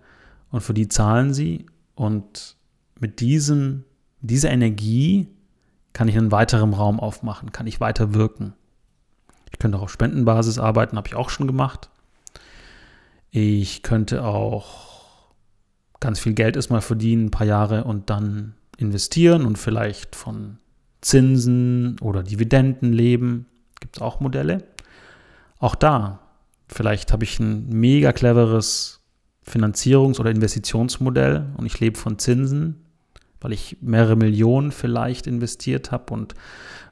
und 0.51 0.61
für 0.61 0.73
die 0.73 0.87
zahlen 0.87 1.33
sie 1.33 1.65
und 1.95 2.55
mit 2.99 3.19
diesem, 3.19 3.83
dieser 4.21 4.51
Energie 4.51 5.27
kann 5.93 6.07
ich 6.07 6.17
einen 6.17 6.31
weiteren 6.31 6.73
Raum 6.73 6.99
aufmachen, 6.99 7.51
kann 7.51 7.67
ich 7.67 7.79
weiter 7.79 8.13
wirken. 8.13 8.53
Ich 9.51 9.59
könnte 9.59 9.77
auch 9.77 9.83
auf 9.83 9.91
Spendenbasis 9.91 10.59
arbeiten, 10.59 10.97
habe 10.97 11.07
ich 11.07 11.15
auch 11.15 11.29
schon 11.29 11.47
gemacht. 11.47 11.89
Ich 13.31 13.83
könnte 13.83 14.23
auch 14.23 15.33
ganz 15.99 16.19
viel 16.19 16.33
Geld 16.33 16.55
erstmal 16.55 16.81
verdienen, 16.81 17.25
ein 17.25 17.31
paar 17.31 17.47
Jahre 17.47 17.83
und 17.83 18.09
dann 18.09 18.55
investieren 18.77 19.45
und 19.45 19.57
vielleicht 19.57 20.15
von 20.15 20.57
Zinsen 21.01 21.99
oder 21.99 22.23
Dividenden 22.23 22.93
leben. 22.93 23.45
Gibt 23.79 23.97
es 23.97 24.01
auch 24.01 24.19
Modelle. 24.19 24.63
Auch 25.59 25.75
da, 25.75 26.19
vielleicht 26.67 27.11
habe 27.11 27.23
ich 27.23 27.39
ein 27.39 27.69
mega 27.69 28.13
cleveres 28.13 28.98
Finanzierungs- 29.49 30.19
oder 30.19 30.31
Investitionsmodell 30.31 31.47
und 31.57 31.65
ich 31.65 31.79
lebe 31.79 31.97
von 31.97 32.19
Zinsen, 32.19 32.85
weil 33.41 33.53
ich 33.53 33.77
mehrere 33.81 34.15
Millionen 34.15 34.71
vielleicht 34.71 35.27
investiert 35.27 35.91
habe 35.91 36.13
und 36.13 36.35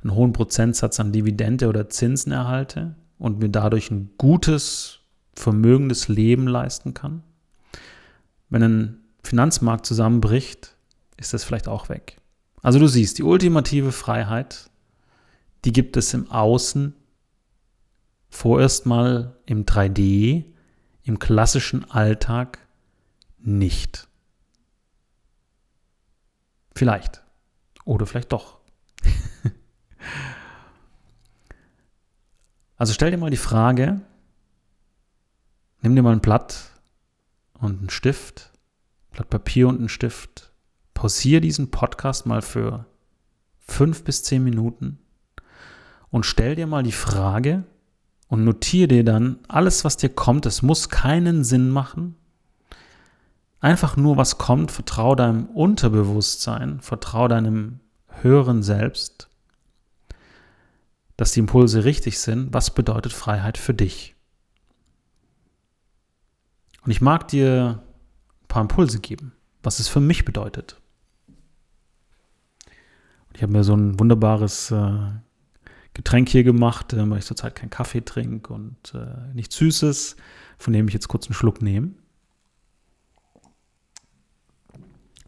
einen 0.02 0.16
hohen 0.16 0.34
Prozentsatz 0.34 1.00
an 1.00 1.12
Dividende 1.12 1.68
oder 1.68 1.90
Zinsen 1.90 2.32
erhalte 2.32 2.96
und 3.20 3.40
mir 3.40 3.50
dadurch 3.50 3.92
ein 3.92 4.12
gutes, 4.18 5.00
vermögendes 5.34 6.08
Leben 6.08 6.48
leisten 6.48 6.94
kann. 6.94 7.24
Wenn 8.50 8.64
ein 8.64 8.98
Finanzmarkt 9.24 9.86
zusammenbricht, 9.86 10.76
ist 11.18 11.34
das 11.34 11.44
vielleicht 11.44 11.68
auch 11.68 11.90
weg. 11.90 12.18
Also 12.62 12.80
du 12.80 12.88
siehst, 12.88 13.18
die 13.18 13.24
ultimative 13.24 13.92
Freiheit, 13.92 14.70
die 15.66 15.74
gibt 15.74 15.98
es 15.98 16.14
im 16.14 16.32
Außen, 16.32 16.94
vorerst 18.30 18.86
mal 18.86 19.36
im 19.46 19.66
3D, 19.66 20.46
im 21.08 21.20
klassischen 21.20 21.90
Alltag 21.90 22.60
nicht. 23.40 24.08
Vielleicht. 26.76 27.24
Oder 27.86 28.06
vielleicht 28.06 28.34
doch. 28.34 28.60
also 32.78 32.94
stell 32.94 33.12
dir 33.12 33.18
mal 33.18 33.30
die 33.30 33.38
Frage, 33.38 34.02
nimm 35.82 35.96
dir 35.96 36.04
mal 36.04 36.12
ein 36.12 36.20
Blatt 36.20 36.72
und 37.54 37.80
einen 37.80 37.90
Stift, 37.90 38.52
Blatt 39.12 39.30
Papier 39.30 39.70
und 39.70 39.78
einen 39.78 39.90
Stift 39.90 40.52
pausiere 40.94 41.42
diesen 41.42 41.72
Podcast 41.72 42.26
mal 42.26 42.42
für 42.42 42.86
fünf 43.60 44.04
bis 44.04 44.24
zehn 44.24 44.44
Minuten 44.44 45.00
und 46.10 46.26
stell 46.26 46.56
dir 46.56 46.68
mal 46.68 46.84
die 46.84 46.92
Frage 46.92 47.64
und 48.28 48.44
notiere 48.44 48.88
dir 48.88 49.04
dann 49.04 49.40
alles, 49.48 49.86
was 49.86 49.98
dir 49.98 50.10
kommt. 50.10 50.46
Es 50.46 50.62
muss 50.62 50.90
keinen 50.90 51.44
Sinn 51.44 51.70
machen. 51.70 52.16
Einfach 53.60 53.98
nur, 53.98 54.18
was 54.18 54.38
kommt, 54.38 54.72
vertraue 54.72 55.16
deinem 55.16 55.46
Unterbewusstsein, 55.48 56.80
vertraue 56.82 57.30
deinem 57.30 57.80
höheren 58.22 58.64
Selbst, 58.64 59.30
dass 61.16 61.32
die 61.32 61.40
Impulse 61.40 61.84
richtig 61.84 62.20
sind. 62.20 62.54
Was 62.54 62.74
bedeutet 62.74 63.14
Freiheit 63.14 63.58
für 63.58 63.74
dich? 63.74 64.16
Und 66.84 66.92
ich 66.92 67.02
mag 67.02 67.28
dir 67.28 67.84
ein 68.44 68.48
paar 68.48 68.62
Impulse 68.62 69.00
geben, 69.00 69.34
was 69.64 69.80
es 69.80 69.88
für 69.88 70.00
mich 70.00 70.24
bedeutet. 70.24 70.80
Und 72.68 73.36
ich 73.36 73.42
habe 73.42 73.52
mir 73.52 73.64
so 73.64 73.76
ein 73.76 74.00
wunderbares 74.00 74.72
äh, 74.72 75.10
Getränk 75.98 76.30
hier 76.30 76.44
gemacht, 76.44 76.94
äh, 76.94 77.10
weil 77.10 77.18
ich 77.18 77.26
zurzeit 77.26 77.56
keinen 77.56 77.72
Kaffee 77.72 78.02
trinke 78.02 78.54
und 78.54 78.94
äh, 78.94 79.34
nichts 79.34 79.56
Süßes, 79.56 80.16
von 80.60 80.72
dem 80.72 80.88
ich 80.88 80.94
jetzt 80.94 81.08
kurz 81.08 81.26
einen 81.26 81.34
Schluck 81.34 81.64
nehme. 81.64 81.94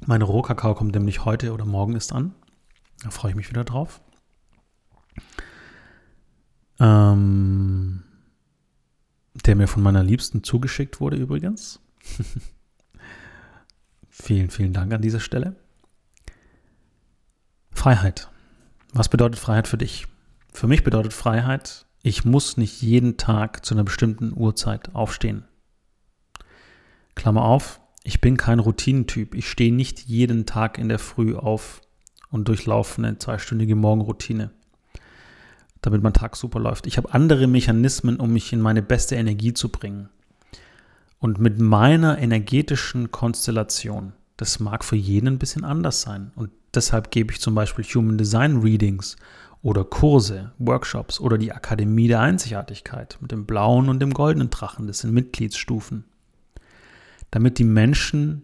Meine 0.05 0.25
Rohkakao 0.25 0.75
kommt 0.75 0.93
nämlich 0.93 1.25
heute 1.25 1.53
oder 1.53 1.65
morgen 1.65 1.95
ist 1.95 2.13
an. 2.13 2.35
Da 3.01 3.09
freue 3.09 3.31
ich 3.31 3.35
mich 3.35 3.49
wieder 3.49 3.63
drauf. 3.63 3.99
Ähm, 6.79 8.03
der 9.45 9.55
mir 9.55 9.67
von 9.67 9.81
meiner 9.81 10.03
Liebsten 10.03 10.43
zugeschickt 10.43 11.01
wurde 11.01 11.17
übrigens. 11.17 11.79
vielen, 14.09 14.51
vielen 14.51 14.73
Dank 14.73 14.93
an 14.93 15.01
dieser 15.01 15.19
Stelle. 15.19 15.55
Freiheit. 17.71 18.29
Was 18.93 19.09
bedeutet 19.09 19.39
Freiheit 19.39 19.67
für 19.67 19.79
dich? 19.79 20.05
Für 20.53 20.67
mich 20.67 20.83
bedeutet 20.83 21.13
Freiheit, 21.13 21.85
ich 22.01 22.25
muss 22.25 22.57
nicht 22.57 22.81
jeden 22.81 23.17
Tag 23.17 23.65
zu 23.65 23.73
einer 23.73 23.83
bestimmten 23.83 24.33
Uhrzeit 24.35 24.95
aufstehen. 24.95 25.43
Klammer 27.15 27.43
auf, 27.43 27.81
ich 28.03 28.21
bin 28.21 28.37
kein 28.37 28.59
Routinentyp. 28.59 29.35
Ich 29.35 29.49
stehe 29.49 29.73
nicht 29.73 29.99
jeden 30.07 30.45
Tag 30.45 30.77
in 30.77 30.89
der 30.89 30.99
Früh 30.99 31.35
auf 31.35 31.81
und 32.31 32.47
durchlaufe 32.47 33.01
eine 33.01 33.17
zweistündige 33.17 33.75
Morgenroutine, 33.75 34.51
damit 35.81 36.01
mein 36.01 36.13
Tag 36.13 36.35
super 36.35 36.59
läuft. 36.59 36.87
Ich 36.87 36.97
habe 36.97 37.13
andere 37.13 37.47
Mechanismen, 37.47 38.17
um 38.17 38.31
mich 38.31 38.53
in 38.53 38.61
meine 38.61 38.81
beste 38.81 39.15
Energie 39.15 39.53
zu 39.53 39.69
bringen. 39.69 40.09
Und 41.19 41.39
mit 41.39 41.59
meiner 41.59 42.17
energetischen 42.17 43.11
Konstellation, 43.11 44.13
das 44.37 44.59
mag 44.59 44.85
für 44.85 44.95
jeden 44.95 45.27
ein 45.27 45.39
bisschen 45.39 45.65
anders 45.65 46.01
sein. 46.01 46.31
Und 46.35 46.51
deshalb 46.73 47.11
gebe 47.11 47.33
ich 47.33 47.41
zum 47.41 47.55
Beispiel 47.55 47.83
Human 47.83 48.17
Design 48.17 48.57
Readings 48.57 49.17
oder 49.61 49.83
Kurse, 49.83 50.51
Workshops 50.57 51.19
oder 51.19 51.37
die 51.37 51.51
Akademie 51.51 52.07
der 52.07 52.21
Einzigartigkeit 52.21 53.17
mit 53.21 53.31
dem 53.31 53.45
blauen 53.45 53.89
und 53.89 53.99
dem 53.99 54.13
goldenen 54.13 54.49
Drachen. 54.49 54.87
Das 54.87 54.99
sind 54.99 55.13
Mitgliedsstufen. 55.13 56.05
Damit 57.31 57.59
die 57.59 57.65
Menschen, 57.65 58.43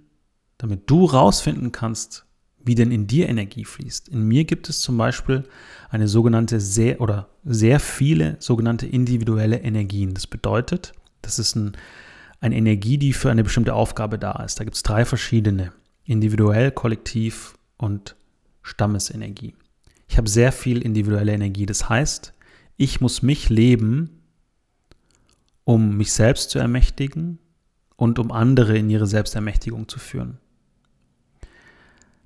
damit 0.57 0.89
du 0.89 1.05
rausfinden 1.05 1.71
kannst, 1.71 2.25
wie 2.65 2.75
denn 2.75 2.91
in 2.91 3.07
dir 3.07 3.29
Energie 3.29 3.63
fließt. 3.63 4.09
In 4.09 4.27
mir 4.27 4.43
gibt 4.43 4.69
es 4.69 4.81
zum 4.81 4.97
Beispiel 4.97 5.43
eine 5.89 6.07
sogenannte 6.07 6.59
sehr 6.59 6.99
oder 6.99 7.29
sehr 7.43 7.79
viele 7.79 8.37
sogenannte 8.39 8.87
individuelle 8.87 9.57
Energien. 9.57 10.13
Das 10.13 10.27
bedeutet, 10.27 10.93
das 11.21 11.39
ist 11.39 11.55
ein, 11.55 11.77
eine 12.41 12.55
Energie, 12.55 12.97
die 12.97 13.13
für 13.13 13.29
eine 13.29 13.43
bestimmte 13.43 13.73
Aufgabe 13.73 14.17
da 14.17 14.43
ist. 14.43 14.59
Da 14.59 14.63
gibt 14.63 14.75
es 14.75 14.83
drei 14.83 15.05
verschiedene. 15.05 15.71
Individuell, 16.05 16.71
kollektiv 16.71 17.55
und 17.77 18.15
Stammesenergie. 18.63 19.55
Ich 20.15 20.17
habe 20.17 20.29
sehr 20.29 20.53
viel 20.53 20.81
individuelle 20.81 21.33
Energie. 21.33 21.65
Das 21.65 21.89
heißt, 21.89 22.33
ich 22.77 23.01
muss 23.01 23.21
mich 23.21 23.49
leben, 23.49 24.21
um 25.65 25.97
mich 25.97 26.13
selbst 26.13 26.51
zu 26.51 26.57
ermächtigen 26.57 27.37
und 27.97 28.17
um 28.17 28.31
andere 28.31 28.77
in 28.77 28.89
ihre 28.89 29.07
Selbstermächtigung 29.07 29.89
zu 29.89 29.99
führen. 29.99 30.37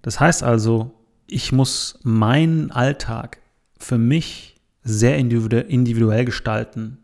Das 0.04 0.20
heißt 0.20 0.44
also, 0.44 0.92
ich 1.26 1.52
muss 1.52 1.98
meinen 2.04 2.70
Alltag 2.70 3.40
für 3.80 3.98
mich 3.98 4.58
sehr 4.84 5.18
individuell 5.18 6.26
gestalten, 6.26 7.00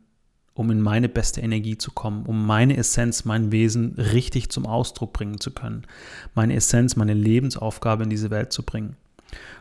um 0.54 0.70
in 0.70 0.82
meine 0.82 1.10
beste 1.10 1.42
Energie 1.42 1.80
zu 1.80 1.90
kommen, 1.94 2.28
um 2.28 2.46
meine 2.46 2.78
Essenz, 2.78 3.26
mein 3.26 3.52
Wesen 3.52 3.96
richtig 3.96 4.52
zum 4.52 4.68
Ausdruck 4.68 5.14
bringen 5.14 5.40
zu 5.40 5.50
können, 5.50 5.88
meine 6.36 6.54
Essenz, 6.54 6.96
meine 6.96 7.16
Lebensaufgabe 7.16 8.04
in 8.04 8.12
diese 8.12 8.30
Welt 8.30 8.54
zu 8.54 8.62
bringen. 8.62 8.98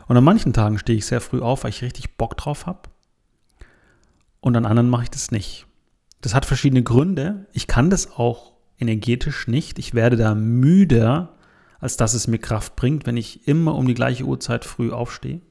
Und 0.07 0.17
an 0.17 0.23
manchen 0.23 0.53
Tagen 0.53 0.77
stehe 0.77 0.97
ich 0.97 1.05
sehr 1.05 1.21
früh 1.21 1.41
auf, 1.41 1.63
weil 1.63 1.69
ich 1.69 1.81
richtig 1.81 2.17
Bock 2.17 2.37
drauf 2.37 2.65
habe. 2.65 2.89
Und 4.39 4.55
an 4.55 4.65
anderen 4.65 4.89
mache 4.89 5.03
ich 5.03 5.09
das 5.09 5.31
nicht. 5.31 5.65
Das 6.21 6.33
hat 6.33 6.45
verschiedene 6.45 6.83
Gründe. 6.83 7.47
Ich 7.53 7.67
kann 7.67 7.89
das 7.89 8.11
auch 8.11 8.53
energetisch 8.77 9.47
nicht. 9.47 9.79
Ich 9.79 9.93
werde 9.93 10.17
da 10.17 10.35
müder, 10.35 11.35
als 11.79 11.97
dass 11.97 12.13
es 12.13 12.27
mir 12.27 12.39
Kraft 12.39 12.75
bringt, 12.75 13.05
wenn 13.05 13.17
ich 13.17 13.47
immer 13.47 13.75
um 13.75 13.87
die 13.87 13.93
gleiche 13.93 14.23
Uhrzeit 14.23 14.65
früh 14.65 14.91
aufstehe. 14.91 15.41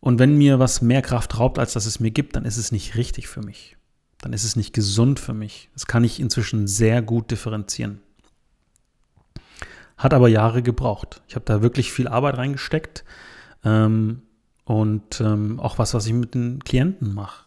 Und 0.00 0.18
wenn 0.18 0.38
mir 0.38 0.58
was 0.58 0.80
mehr 0.80 1.02
Kraft 1.02 1.38
raubt, 1.38 1.58
als 1.58 1.74
dass 1.74 1.86
es 1.86 2.00
mir 2.00 2.10
gibt, 2.10 2.36
dann 2.36 2.44
ist 2.44 2.56
es 2.56 2.72
nicht 2.72 2.96
richtig 2.96 3.28
für 3.28 3.42
mich. 3.42 3.76
Dann 4.18 4.32
ist 4.32 4.44
es 4.44 4.56
nicht 4.56 4.72
gesund 4.74 5.20
für 5.20 5.34
mich. 5.34 5.70
Das 5.74 5.86
kann 5.86 6.04
ich 6.04 6.20
inzwischen 6.20 6.66
sehr 6.66 7.02
gut 7.02 7.30
differenzieren. 7.30 8.00
Hat 10.00 10.14
aber 10.14 10.28
Jahre 10.28 10.62
gebraucht. 10.62 11.20
Ich 11.28 11.34
habe 11.34 11.44
da 11.44 11.60
wirklich 11.60 11.92
viel 11.92 12.08
Arbeit 12.08 12.38
reingesteckt 12.38 13.04
ähm, 13.66 14.22
und 14.64 15.20
ähm, 15.20 15.60
auch 15.60 15.76
was, 15.76 15.92
was 15.92 16.06
ich 16.06 16.14
mit 16.14 16.34
den 16.34 16.64
Klienten 16.64 17.12
mache. 17.12 17.44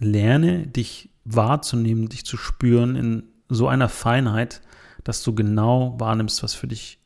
Lerne 0.00 0.66
dich 0.66 1.10
wahrzunehmen, 1.24 2.08
dich 2.08 2.26
zu 2.26 2.36
spüren 2.36 2.96
in 2.96 3.22
so 3.48 3.68
einer 3.68 3.88
Feinheit, 3.88 4.62
dass 5.04 5.22
du 5.22 5.32
genau 5.32 5.94
wahrnimmst, 6.00 6.42
was 6.42 6.54
für 6.54 6.66
dich 6.66 6.98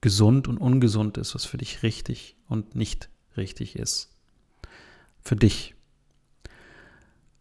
gesund 0.00 0.48
und 0.48 0.56
ungesund 0.56 1.18
ist, 1.18 1.34
was 1.34 1.44
für 1.44 1.58
dich 1.58 1.82
richtig 1.82 2.34
und 2.48 2.74
nicht 2.74 3.10
richtig 3.36 3.76
ist. 3.76 4.10
Für 5.20 5.36
dich. 5.36 5.74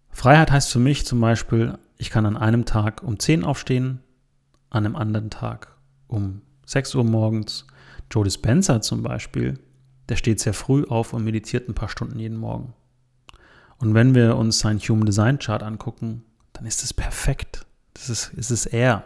Freiheit 0.09 0.51
heißt 0.51 0.69
für 0.69 0.79
mich 0.79 1.05
zum 1.05 1.21
Beispiel, 1.21 1.77
ich 1.97 2.09
kann 2.09 2.25
an 2.25 2.35
einem 2.35 2.65
Tag 2.65 3.03
um 3.03 3.17
10 3.17 3.45
aufstehen, 3.45 4.01
an 4.69 4.85
einem 4.85 4.97
anderen 4.97 5.29
Tag 5.29 5.77
um 6.07 6.41
6 6.69 6.93
Uhr 6.93 7.03
morgens. 7.03 7.65
Joe 8.11 8.23
Dispenza 8.23 8.79
zum 8.79 9.01
Beispiel, 9.01 9.57
der 10.07 10.17
steht 10.17 10.39
sehr 10.39 10.53
früh 10.53 10.85
auf 10.85 11.13
und 11.13 11.23
meditiert 11.23 11.67
ein 11.67 11.73
paar 11.73 11.89
Stunden 11.89 12.19
jeden 12.19 12.37
Morgen. 12.37 12.75
Und 13.79 13.95
wenn 13.95 14.13
wir 14.13 14.35
uns 14.35 14.59
sein 14.59 14.77
Human 14.77 15.07
Design 15.07 15.39
Chart 15.39 15.63
angucken, 15.63 16.23
dann 16.53 16.67
ist 16.67 16.83
es 16.83 16.93
perfekt. 16.93 17.65
Das 17.95 18.11
ist, 18.11 18.33
ist 18.35 18.51
es 18.51 18.67
er. 18.67 19.03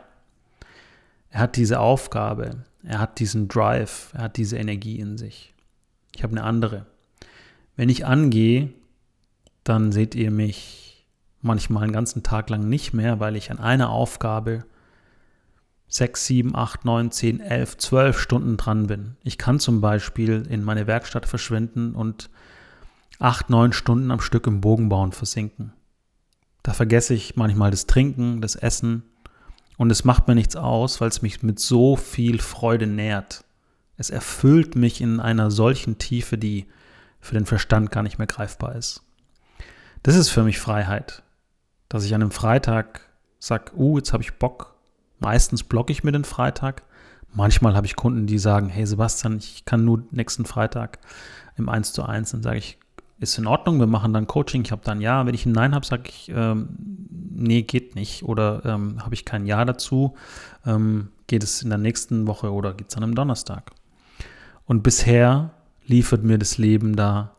Er 1.30 1.40
hat 1.40 1.56
diese 1.56 1.80
Aufgabe, 1.80 2.66
er 2.84 3.00
hat 3.00 3.20
diesen 3.20 3.48
Drive, 3.48 4.12
er 4.14 4.24
hat 4.24 4.36
diese 4.36 4.58
Energie 4.58 5.00
in 5.00 5.18
sich. 5.18 5.54
Ich 6.14 6.22
habe 6.24 6.34
eine 6.34 6.44
andere. 6.44 6.86
Wenn 7.78 7.88
ich 7.88 8.06
angehe, 8.06 8.74
dann 9.64 9.94
seht 9.94 10.16
ihr 10.16 10.32
mich 10.32 11.06
manchmal 11.42 11.84
einen 11.84 11.94
ganzen 11.94 12.24
Tag 12.24 12.50
lang 12.50 12.68
nicht 12.68 12.94
mehr, 12.94 13.22
weil 13.22 13.38
ich 13.38 13.52
an 13.52 13.60
einer 13.60 13.90
Aufgabe 13.90 14.66
6, 15.94 16.26
7, 16.26 16.56
8, 16.56 16.86
9, 16.86 17.12
10, 17.12 17.40
11, 17.40 17.78
12 17.78 18.20
Stunden 18.20 18.58
dran 18.58 18.88
bin. 18.88 19.16
Ich 19.24 19.38
kann 19.38 19.60
zum 19.60 19.80
Beispiel 19.80 20.44
in 20.50 20.64
meine 20.64 20.88
Werkstatt 20.88 21.28
verschwinden 21.28 21.94
und 21.94 22.32
8, 23.20 23.52
9 23.52 23.74
Stunden 23.74 24.10
am 24.10 24.20
Stück 24.20 24.48
im 24.48 24.60
Bogenbauen 24.60 25.12
versinken. 25.12 25.72
Da 26.64 26.74
vergesse 26.74 27.14
ich 27.14 27.36
manchmal 27.36 27.70
das 27.70 27.86
Trinken, 27.86 28.42
das 28.42 28.56
Essen 28.56 29.04
und 29.78 29.92
es 29.92 30.04
macht 30.04 30.28
mir 30.28 30.34
nichts 30.34 30.56
aus, 30.56 31.00
weil 31.00 31.10
es 31.10 31.22
mich 31.22 31.44
mit 31.44 31.60
so 31.60 31.96
viel 31.96 32.40
Freude 32.42 32.88
nährt. 32.88 33.46
Es 33.96 34.10
erfüllt 34.10 34.76
mich 34.76 35.00
in 35.00 35.20
einer 35.20 35.52
solchen 35.52 36.00
Tiefe, 36.00 36.40
die 36.40 36.66
für 37.20 37.36
den 37.36 37.46
Verstand 37.46 37.92
gar 37.92 38.02
nicht 38.02 38.18
mehr 38.18 38.26
greifbar 38.26 38.74
ist. 38.76 39.04
Das 40.02 40.16
ist 40.16 40.30
für 40.30 40.42
mich 40.42 40.60
Freiheit, 40.60 41.22
dass 41.88 42.04
ich 42.04 42.16
an 42.16 42.24
einem 42.24 42.32
Freitag 42.32 43.02
sage, 43.38 43.74
uh, 43.76 43.98
jetzt 44.00 44.12
habe 44.12 44.24
ich 44.24 44.34
Bock, 44.40 44.73
Meistens 45.24 45.64
blocke 45.64 45.94
ich 45.94 46.04
mir 46.04 46.12
den 46.12 46.26
Freitag. 46.26 46.84
Manchmal 47.34 47.76
habe 47.76 47.88
ich 47.88 47.96
Kunden, 47.96 48.28
die 48.28 48.38
sagen, 48.38 48.68
hey 48.68 48.86
Sebastian, 48.86 49.38
ich 49.38 49.64
kann 49.64 49.86
nur 49.86 50.04
nächsten 50.12 50.46
Freitag 50.46 51.00
im 51.56 51.70
1 51.70 51.94
zu 51.94 52.04
1. 52.04 52.32
Dann 52.32 52.44
sage 52.44 52.58
ich, 52.58 52.78
ist 53.20 53.38
in 53.38 53.48
Ordnung, 53.48 53.80
wir 53.80 53.88
machen 53.88 54.12
dann 54.12 54.28
Coaching. 54.28 54.64
Ich 54.66 54.74
habe 54.74 54.82
dann 54.84 55.00
Ja. 55.00 55.26
Wenn 55.26 55.34
ich 55.34 55.46
ein 55.46 55.54
Nein 55.54 55.74
habe, 55.74 55.86
sage 55.86 56.10
ich, 56.10 56.30
ähm, 56.30 56.76
nee, 56.78 57.62
geht 57.62 57.96
nicht. 57.96 58.24
Oder 58.24 58.66
ähm, 58.66 59.02
habe 59.02 59.16
ich 59.16 59.24
kein 59.24 59.46
Ja 59.46 59.64
dazu, 59.64 60.16
ähm, 60.66 61.10
geht 61.28 61.42
es 61.42 61.62
in 61.64 61.70
der 61.70 61.80
nächsten 61.80 62.28
Woche 62.28 62.52
oder 62.52 62.74
geht 62.74 62.90
es 62.90 62.96
dann 62.96 63.06
am 63.06 63.16
Donnerstag. 63.16 63.72
Und 64.66 64.84
bisher 64.84 65.52
liefert 65.86 66.24
mir 66.24 66.38
das 66.38 66.58
Leben 66.58 66.98
da, 66.98 67.36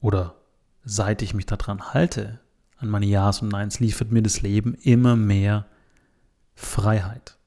oder 0.00 0.34
seit 0.82 1.20
ich 1.20 1.34
mich 1.34 1.44
daran 1.44 1.92
halte, 1.92 2.40
an 2.78 2.88
meine 2.88 3.06
Ja's 3.06 3.42
und 3.42 3.48
Neins, 3.48 3.80
liefert 3.80 4.10
mir 4.10 4.22
das 4.22 4.40
Leben 4.40 4.74
immer 4.74 5.14
mehr 5.14 5.66
Freiheit 6.54 7.38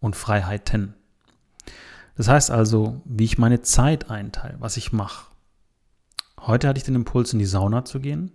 und 0.00 0.16
Freiheiten. 0.16 0.94
Das 2.16 2.28
heißt 2.28 2.50
also, 2.50 3.00
wie 3.04 3.24
ich 3.24 3.38
meine 3.38 3.62
Zeit 3.62 4.10
einteile, 4.10 4.56
was 4.58 4.76
ich 4.76 4.92
mache. 4.92 5.26
Heute 6.40 6.68
hatte 6.68 6.78
ich 6.78 6.84
den 6.84 6.96
Impuls, 6.96 7.32
in 7.32 7.38
die 7.38 7.46
Sauna 7.46 7.84
zu 7.84 8.00
gehen. 8.00 8.32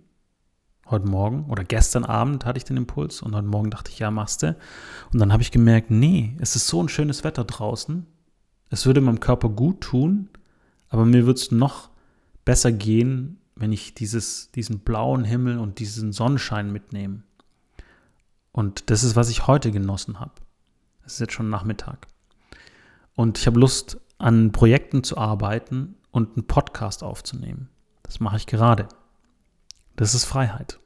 Heute 0.86 1.06
Morgen 1.06 1.46
oder 1.50 1.64
gestern 1.64 2.04
Abend 2.04 2.44
hatte 2.44 2.58
ich 2.58 2.64
den 2.64 2.76
Impuls 2.76 3.22
und 3.22 3.34
heute 3.34 3.46
Morgen 3.46 3.70
dachte 3.70 3.90
ich, 3.90 3.98
ja, 3.98 4.10
machst 4.10 4.42
du. 4.42 4.56
Und 5.12 5.18
dann 5.18 5.32
habe 5.32 5.42
ich 5.42 5.50
gemerkt, 5.50 5.90
nee, 5.90 6.36
es 6.40 6.56
ist 6.56 6.66
so 6.66 6.82
ein 6.82 6.88
schönes 6.88 7.24
Wetter 7.24 7.44
draußen. 7.44 8.06
Es 8.70 8.86
würde 8.86 9.00
meinem 9.00 9.20
Körper 9.20 9.48
gut 9.48 9.80
tun, 9.80 10.28
aber 10.88 11.04
mir 11.04 11.26
würde 11.26 11.40
es 11.40 11.50
noch 11.50 11.90
besser 12.44 12.72
gehen, 12.72 13.38
wenn 13.56 13.72
ich 13.72 13.94
dieses, 13.94 14.50
diesen 14.52 14.80
blauen 14.80 15.24
Himmel 15.24 15.58
und 15.58 15.78
diesen 15.78 16.12
Sonnenschein 16.12 16.72
mitnehme. 16.72 17.22
Und 18.54 18.88
das 18.88 19.02
ist, 19.02 19.16
was 19.16 19.30
ich 19.30 19.48
heute 19.48 19.72
genossen 19.72 20.20
habe. 20.20 20.30
Es 21.04 21.14
ist 21.14 21.18
jetzt 21.18 21.32
schon 21.32 21.50
Nachmittag. 21.50 22.06
Und 23.16 23.36
ich 23.36 23.48
habe 23.48 23.58
Lust, 23.58 24.00
an 24.16 24.52
Projekten 24.52 25.02
zu 25.02 25.18
arbeiten 25.18 25.96
und 26.12 26.36
einen 26.36 26.46
Podcast 26.46 27.02
aufzunehmen. 27.02 27.68
Das 28.04 28.20
mache 28.20 28.36
ich 28.36 28.46
gerade. 28.46 28.86
Das 29.96 30.14
ist 30.14 30.24
Freiheit. 30.24 30.78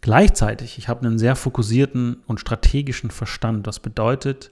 Gleichzeitig, 0.00 0.78
ich 0.78 0.88
habe 0.88 1.06
einen 1.06 1.18
sehr 1.18 1.36
fokussierten 1.36 2.22
und 2.26 2.40
strategischen 2.40 3.10
Verstand. 3.10 3.66
Das 3.66 3.78
bedeutet, 3.78 4.50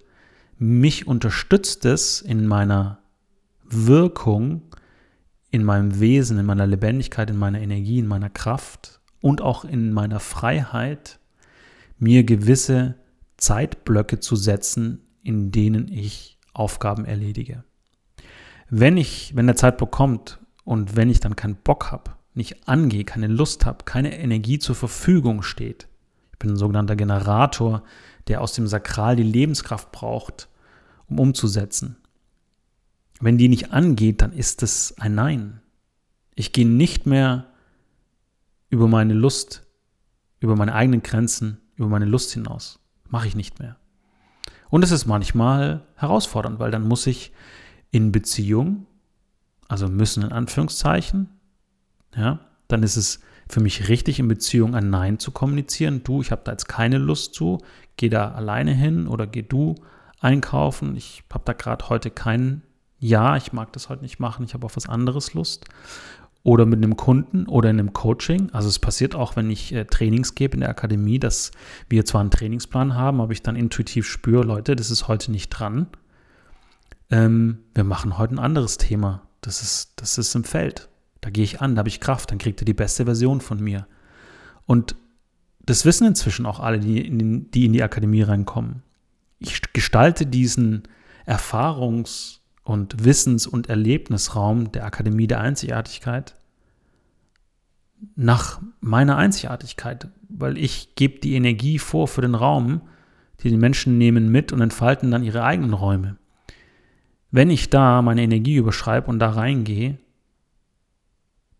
mich 0.58 1.06
unterstützt 1.06 1.86
es 1.86 2.20
in 2.20 2.46
meiner 2.46 2.98
Wirkung, 3.64 4.60
in 5.50 5.64
meinem 5.64 5.98
Wesen, 5.98 6.38
in 6.38 6.44
meiner 6.44 6.66
Lebendigkeit, 6.66 7.30
in 7.30 7.38
meiner 7.38 7.62
Energie, 7.62 8.00
in 8.00 8.06
meiner 8.06 8.30
Kraft 8.30 9.00
und 9.22 9.40
auch 9.40 9.64
in 9.64 9.94
meiner 9.94 10.20
Freiheit, 10.20 11.18
mir 12.02 12.24
gewisse 12.24 12.96
Zeitblöcke 13.36 14.18
zu 14.18 14.34
setzen, 14.34 15.06
in 15.22 15.52
denen 15.52 15.86
ich 15.86 16.36
Aufgaben 16.52 17.04
erledige. 17.04 17.62
Wenn 18.68 18.96
ich, 18.96 19.36
wenn 19.36 19.46
der 19.46 19.54
Zeitblock 19.54 19.92
kommt 19.92 20.40
und 20.64 20.96
wenn 20.96 21.10
ich 21.10 21.20
dann 21.20 21.36
keinen 21.36 21.54
Bock 21.54 21.92
habe, 21.92 22.10
nicht 22.34 22.66
angehe, 22.66 23.04
keine 23.04 23.28
Lust 23.28 23.66
habe, 23.66 23.84
keine 23.84 24.18
Energie 24.18 24.58
zur 24.58 24.74
Verfügung 24.74 25.42
steht, 25.42 25.86
ich 26.32 26.38
bin 26.40 26.50
ein 26.50 26.56
sogenannter 26.56 26.96
Generator, 26.96 27.84
der 28.26 28.40
aus 28.40 28.52
dem 28.52 28.66
Sakral 28.66 29.14
die 29.14 29.22
Lebenskraft 29.22 29.92
braucht, 29.92 30.48
um 31.06 31.20
umzusetzen. 31.20 31.98
Wenn 33.20 33.38
die 33.38 33.48
nicht 33.48 33.70
angeht, 33.70 34.22
dann 34.22 34.32
ist 34.32 34.64
es 34.64 34.98
ein 34.98 35.14
Nein. 35.14 35.60
Ich 36.34 36.52
gehe 36.52 36.66
nicht 36.66 37.06
mehr 37.06 37.46
über 38.70 38.88
meine 38.88 39.14
Lust, 39.14 39.64
über 40.40 40.56
meine 40.56 40.74
eigenen 40.74 41.04
Grenzen, 41.04 41.61
über 41.76 41.88
meine 41.88 42.04
Lust 42.04 42.32
hinaus. 42.32 42.78
Mache 43.08 43.26
ich 43.26 43.36
nicht 43.36 43.58
mehr. 43.58 43.76
Und 44.70 44.82
es 44.82 44.90
ist 44.90 45.06
manchmal 45.06 45.82
herausfordernd, 45.96 46.58
weil 46.58 46.70
dann 46.70 46.88
muss 46.88 47.06
ich 47.06 47.32
in 47.90 48.10
Beziehung, 48.10 48.86
also 49.68 49.88
müssen 49.88 50.22
in 50.22 50.32
Anführungszeichen, 50.32 51.28
ja, 52.16 52.40
dann 52.68 52.82
ist 52.82 52.96
es 52.96 53.20
für 53.48 53.60
mich 53.60 53.88
richtig, 53.88 54.18
in 54.18 54.28
Beziehung 54.28 54.74
ein 54.74 54.88
Nein 54.88 55.18
zu 55.18 55.30
kommunizieren. 55.30 56.02
Du, 56.04 56.22
ich 56.22 56.30
habe 56.30 56.42
da 56.44 56.52
jetzt 56.52 56.68
keine 56.68 56.98
Lust 56.98 57.34
zu, 57.34 57.58
geh 57.96 58.08
da 58.08 58.32
alleine 58.32 58.72
hin 58.72 59.06
oder 59.06 59.26
geh 59.26 59.42
du 59.42 59.74
einkaufen. 60.20 60.96
Ich 60.96 61.22
habe 61.32 61.44
da 61.44 61.52
gerade 61.52 61.88
heute 61.88 62.10
kein 62.10 62.62
Ja, 62.98 63.36
ich 63.36 63.52
mag 63.52 63.72
das 63.72 63.88
heute 63.88 64.02
nicht 64.02 64.20
machen, 64.20 64.44
ich 64.44 64.54
habe 64.54 64.64
auf 64.64 64.76
was 64.76 64.88
anderes 64.88 65.34
Lust. 65.34 65.66
Oder 66.44 66.66
mit 66.66 66.78
einem 66.78 66.96
Kunden 66.96 67.46
oder 67.46 67.70
in 67.70 67.78
einem 67.78 67.92
Coaching. 67.92 68.50
Also 68.52 68.68
es 68.68 68.80
passiert 68.80 69.14
auch, 69.14 69.36
wenn 69.36 69.48
ich 69.48 69.72
äh, 69.72 69.84
Trainings 69.84 70.34
gebe 70.34 70.54
in 70.54 70.60
der 70.60 70.70
Akademie, 70.70 71.20
dass 71.20 71.52
wir 71.88 72.04
zwar 72.04 72.20
einen 72.20 72.30
Trainingsplan 72.30 72.94
haben, 72.94 73.20
aber 73.20 73.32
ich 73.32 73.42
dann 73.42 73.54
intuitiv 73.54 74.08
spüre, 74.08 74.42
Leute, 74.42 74.74
das 74.74 74.90
ist 74.90 75.06
heute 75.06 75.30
nicht 75.30 75.50
dran. 75.50 75.86
Ähm, 77.10 77.58
wir 77.74 77.84
machen 77.84 78.18
heute 78.18 78.34
ein 78.34 78.38
anderes 78.40 78.76
Thema. 78.76 79.22
Das 79.40 79.62
ist, 79.62 79.92
das 79.96 80.18
ist 80.18 80.34
im 80.34 80.44
Feld. 80.44 80.88
Da 81.20 81.30
gehe 81.30 81.44
ich 81.44 81.60
an, 81.60 81.76
da 81.76 81.80
habe 81.80 81.88
ich 81.88 82.00
Kraft, 82.00 82.32
dann 82.32 82.38
kriegt 82.38 82.60
ihr 82.60 82.64
die 82.64 82.74
beste 82.74 83.04
Version 83.04 83.40
von 83.40 83.62
mir. 83.62 83.86
Und 84.66 84.96
das 85.64 85.84
wissen 85.84 86.08
inzwischen 86.08 86.46
auch 86.46 86.58
alle, 86.58 86.80
die 86.80 87.06
in, 87.06 87.50
die 87.52 87.66
in 87.66 87.72
die 87.72 87.84
Akademie 87.84 88.22
reinkommen. 88.22 88.82
Ich 89.38 89.60
gestalte 89.72 90.26
diesen 90.26 90.82
Erfahrungs- 91.24 92.41
und 92.72 93.04
Wissens- 93.04 93.46
und 93.46 93.68
Erlebnisraum 93.68 94.72
der 94.72 94.84
Akademie 94.86 95.26
der 95.26 95.40
Einzigartigkeit 95.40 96.34
nach 98.16 98.60
meiner 98.80 99.16
Einzigartigkeit, 99.16 100.08
weil 100.28 100.58
ich 100.58 100.94
gebe 100.94 101.20
die 101.20 101.34
Energie 101.34 101.78
vor 101.78 102.08
für 102.08 102.22
den 102.22 102.34
Raum, 102.34 102.80
die 103.40 103.50
die 103.50 103.56
Menschen 103.56 103.98
nehmen 103.98 104.30
mit 104.30 104.52
und 104.52 104.60
entfalten 104.60 105.10
dann 105.10 105.22
ihre 105.22 105.44
eigenen 105.44 105.72
Räume. 105.72 106.16
Wenn 107.30 107.50
ich 107.50 107.70
da 107.70 108.02
meine 108.02 108.22
Energie 108.22 108.56
überschreibe 108.56 109.08
und 109.08 109.18
da 109.18 109.30
reingehe, 109.30 109.98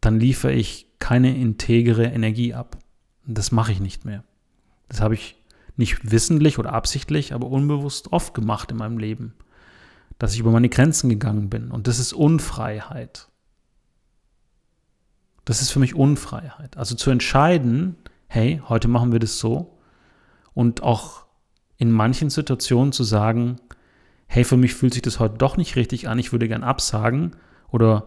dann 0.01 0.18
liefere 0.18 0.53
ich 0.53 0.87
keine 0.98 1.37
integere 1.37 2.05
Energie 2.05 2.55
ab. 2.55 2.79
Das 3.27 3.53
mache 3.53 3.72
ich 3.72 3.81
nicht 3.81 4.05
mehr. 4.05 4.25
Das 4.88 5.01
habe 5.01 5.14
ich 5.14 5.37
nicht 5.77 6.11
wissentlich 6.11 6.59
oder 6.59 6.72
absichtlich, 6.72 7.33
aber 7.33 7.46
unbewusst 7.48 8.12
oft 8.12 8.35
gemacht 8.35 8.70
in 8.70 8.79
meinem 8.79 8.98
Leben, 8.98 9.35
dass 10.22 10.35
ich 10.35 10.38
über 10.38 10.52
meine 10.52 10.68
Grenzen 10.68 11.11
gegangen 11.11 11.50
bin. 11.50 11.72
Und 11.72 11.88
das 11.88 11.98
ist 11.98 12.12
Unfreiheit. 12.12 13.26
Das 15.44 15.61
ist 15.61 15.72
für 15.72 15.80
mich 15.80 15.96
Unfreiheit. 15.96 16.76
Also 16.76 16.94
zu 16.94 17.11
entscheiden, 17.11 17.96
hey, 18.28 18.62
heute 18.68 18.87
machen 18.87 19.11
wir 19.11 19.18
das 19.18 19.40
so. 19.40 19.80
Und 20.54 20.80
auch 20.80 21.24
in 21.76 21.90
manchen 21.90 22.30
Situationen 22.30 22.92
zu 22.92 23.02
sagen, 23.02 23.56
hey, 24.28 24.44
für 24.44 24.56
mich 24.56 24.74
fühlt 24.74 24.92
sich 24.92 25.02
das 25.02 25.18
heute 25.18 25.38
doch 25.38 25.56
nicht 25.56 25.74
richtig 25.74 26.06
an, 26.06 26.20
ich 26.20 26.30
würde 26.30 26.46
gern 26.46 26.62
absagen. 26.62 27.35
Oder 27.72 28.06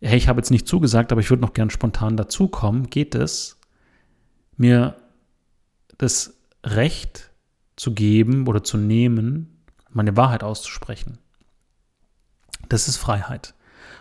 hey, 0.00 0.18
ich 0.18 0.26
habe 0.26 0.40
jetzt 0.40 0.50
nicht 0.50 0.66
zugesagt, 0.66 1.12
aber 1.12 1.20
ich 1.20 1.30
würde 1.30 1.42
noch 1.42 1.52
gern 1.52 1.70
spontan 1.70 2.16
dazukommen, 2.16 2.90
geht 2.90 3.14
es, 3.14 3.60
mir 4.56 4.96
das 5.98 6.36
Recht 6.66 7.30
zu 7.76 7.94
geben 7.94 8.48
oder 8.48 8.64
zu 8.64 8.76
nehmen, 8.76 9.61
meine 9.94 10.16
Wahrheit 10.16 10.42
auszusprechen. 10.42 11.18
Das 12.68 12.88
ist 12.88 12.96
Freiheit. 12.96 13.54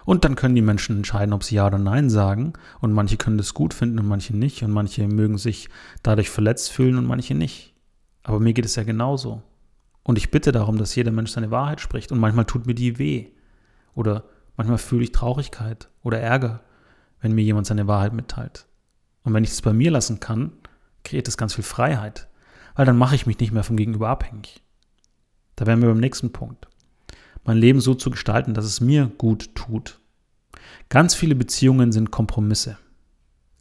Und 0.05 0.25
dann 0.25 0.35
können 0.35 0.55
die 0.55 0.61
Menschen 0.61 0.97
entscheiden, 0.97 1.33
ob 1.33 1.43
sie 1.43 1.55
Ja 1.55 1.67
oder 1.67 1.77
Nein 1.77 2.09
sagen. 2.09 2.53
Und 2.79 2.93
manche 2.93 3.17
können 3.17 3.37
das 3.37 3.53
gut 3.53 3.73
finden 3.73 3.99
und 3.99 4.07
manche 4.07 4.35
nicht. 4.35 4.63
Und 4.63 4.71
manche 4.71 5.07
mögen 5.07 5.37
sich 5.37 5.69
dadurch 6.03 6.29
verletzt 6.29 6.71
fühlen 6.71 6.97
und 6.97 7.05
manche 7.05 7.35
nicht. 7.35 7.73
Aber 8.23 8.39
mir 8.39 8.53
geht 8.53 8.65
es 8.65 8.75
ja 8.75 8.83
genauso. 8.83 9.41
Und 10.03 10.17
ich 10.17 10.31
bitte 10.31 10.51
darum, 10.51 10.77
dass 10.77 10.95
jeder 10.95 11.11
Mensch 11.11 11.31
seine 11.31 11.51
Wahrheit 11.51 11.81
spricht. 11.81 12.11
Und 12.11 12.19
manchmal 12.19 12.45
tut 12.45 12.65
mir 12.65 12.75
die 12.75 12.97
weh. 12.97 13.27
Oder 13.93 14.23
Manchmal 14.61 14.77
fühle 14.77 15.03
ich 15.03 15.11
Traurigkeit 15.11 15.89
oder 16.03 16.19
Ärger, 16.19 16.61
wenn 17.19 17.33
mir 17.33 17.43
jemand 17.43 17.67
seine 17.67 17.87
Wahrheit 17.87 18.13
mitteilt. 18.13 18.67
Und 19.23 19.33
wenn 19.33 19.43
ich 19.43 19.49
es 19.49 19.61
bei 19.63 19.73
mir 19.73 19.89
lassen 19.91 20.19
kann, 20.19 20.53
kreiert 21.03 21.27
es 21.27 21.35
ganz 21.35 21.55
viel 21.55 21.63
Freiheit, 21.63 22.27
weil 22.75 22.85
dann 22.85 22.97
mache 22.97 23.15
ich 23.15 23.25
mich 23.25 23.39
nicht 23.39 23.51
mehr 23.51 23.63
vom 23.63 23.75
Gegenüber 23.77 24.09
abhängig. 24.09 24.61
Da 25.61 25.67
wären 25.67 25.79
wir 25.79 25.89
beim 25.89 25.99
nächsten 25.99 26.31
Punkt. 26.31 26.67
Mein 27.43 27.57
Leben 27.57 27.81
so 27.81 27.93
zu 27.93 28.09
gestalten, 28.09 28.55
dass 28.55 28.65
es 28.65 28.81
mir 28.81 29.11
gut 29.19 29.53
tut. 29.53 29.99
Ganz 30.89 31.13
viele 31.13 31.35
Beziehungen 31.35 31.91
sind 31.91 32.09
Kompromisse. 32.09 32.79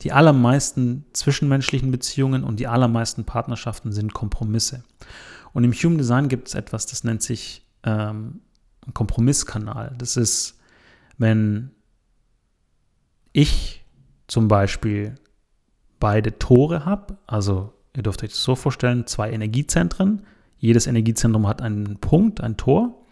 Die 0.00 0.10
allermeisten 0.10 1.04
zwischenmenschlichen 1.12 1.90
Beziehungen 1.90 2.42
und 2.42 2.58
die 2.58 2.68
allermeisten 2.68 3.24
Partnerschaften 3.24 3.92
sind 3.92 4.14
Kompromisse. 4.14 4.82
Und 5.52 5.64
im 5.64 5.74
Human 5.74 5.98
Design 5.98 6.28
gibt 6.28 6.48
es 6.48 6.54
etwas, 6.54 6.86
das 6.86 7.04
nennt 7.04 7.22
sich 7.22 7.66
ähm, 7.82 8.40
Kompromisskanal. 8.94 9.94
Das 9.98 10.16
ist 10.16 10.58
wenn 11.18 11.70
ich 13.34 13.84
zum 14.26 14.48
Beispiel 14.48 15.16
beide 15.98 16.38
Tore 16.38 16.86
habe, 16.86 17.18
also 17.26 17.74
ihr 17.94 18.02
dürft 18.02 18.22
euch 18.22 18.30
das 18.30 18.42
so 18.42 18.56
vorstellen, 18.56 19.06
zwei 19.06 19.30
Energiezentren, 19.30 20.22
jedes 20.60 20.86
Energiezentrum 20.86 21.46
hat 21.46 21.60
einen 21.62 21.96
Punkt, 21.96 22.40
ein 22.40 22.56
Tor, 22.56 23.04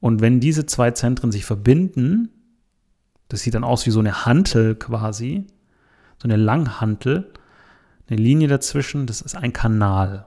und 0.00 0.20
wenn 0.20 0.40
diese 0.40 0.66
zwei 0.66 0.90
Zentren 0.90 1.32
sich 1.32 1.44
verbinden, 1.44 2.30
das 3.28 3.40
sieht 3.40 3.54
dann 3.54 3.64
aus 3.64 3.86
wie 3.86 3.90
so 3.90 4.00
eine 4.00 4.24
Hantel 4.26 4.74
quasi, 4.74 5.46
so 6.18 6.28
eine 6.28 6.36
Langhantel, 6.36 7.32
eine 8.08 8.20
Linie 8.20 8.48
dazwischen, 8.48 9.06
das 9.06 9.20
ist 9.20 9.34
ein 9.34 9.52
Kanal. 9.52 10.26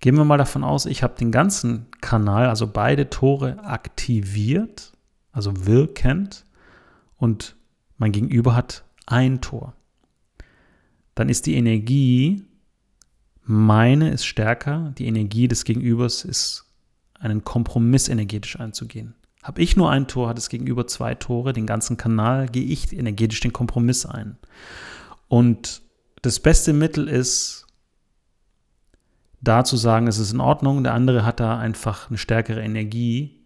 Gehen 0.00 0.16
wir 0.16 0.24
mal 0.24 0.38
davon 0.38 0.62
aus, 0.62 0.86
ich 0.86 1.02
habe 1.02 1.16
den 1.18 1.32
ganzen 1.32 1.86
Kanal, 2.00 2.48
also 2.48 2.66
beide 2.66 3.08
Tore 3.10 3.64
aktiviert 3.64 4.92
also 5.36 5.66
wirkend, 5.66 6.46
und 7.18 7.56
mein 7.98 8.12
Gegenüber 8.12 8.56
hat 8.56 8.84
ein 9.04 9.42
Tor. 9.42 9.74
Dann 11.14 11.28
ist 11.28 11.44
die 11.46 11.54
Energie, 11.54 12.42
meine 13.46 14.10
ist 14.10 14.26
stärker, 14.26 14.92
die 14.98 15.06
Energie 15.06 15.48
des 15.48 15.64
Gegenübers 15.64 16.24
ist 16.24 16.64
einen 17.14 17.44
Kompromiss 17.44 18.08
energetisch 18.08 18.58
einzugehen. 18.58 19.14
Habe 19.42 19.62
ich 19.62 19.76
nur 19.76 19.90
ein 19.90 20.08
Tor, 20.08 20.28
hat 20.28 20.36
das 20.36 20.48
Gegenüber 20.48 20.88
zwei 20.88 21.14
Tore, 21.14 21.52
den 21.52 21.66
ganzen 21.66 21.96
Kanal, 21.96 22.48
gehe 22.48 22.64
ich 22.64 22.92
energetisch 22.92 23.40
den 23.40 23.52
Kompromiss 23.52 24.04
ein. 24.04 24.36
Und 25.28 25.82
das 26.22 26.40
beste 26.40 26.72
Mittel 26.72 27.08
ist, 27.08 27.66
da 29.40 29.64
zu 29.64 29.76
sagen, 29.76 30.08
es 30.08 30.18
ist 30.18 30.32
in 30.32 30.40
Ordnung, 30.40 30.82
der 30.82 30.94
andere 30.94 31.24
hat 31.24 31.38
da 31.38 31.58
einfach 31.58 32.08
eine 32.08 32.18
stärkere 32.18 32.62
Energie 32.62 33.38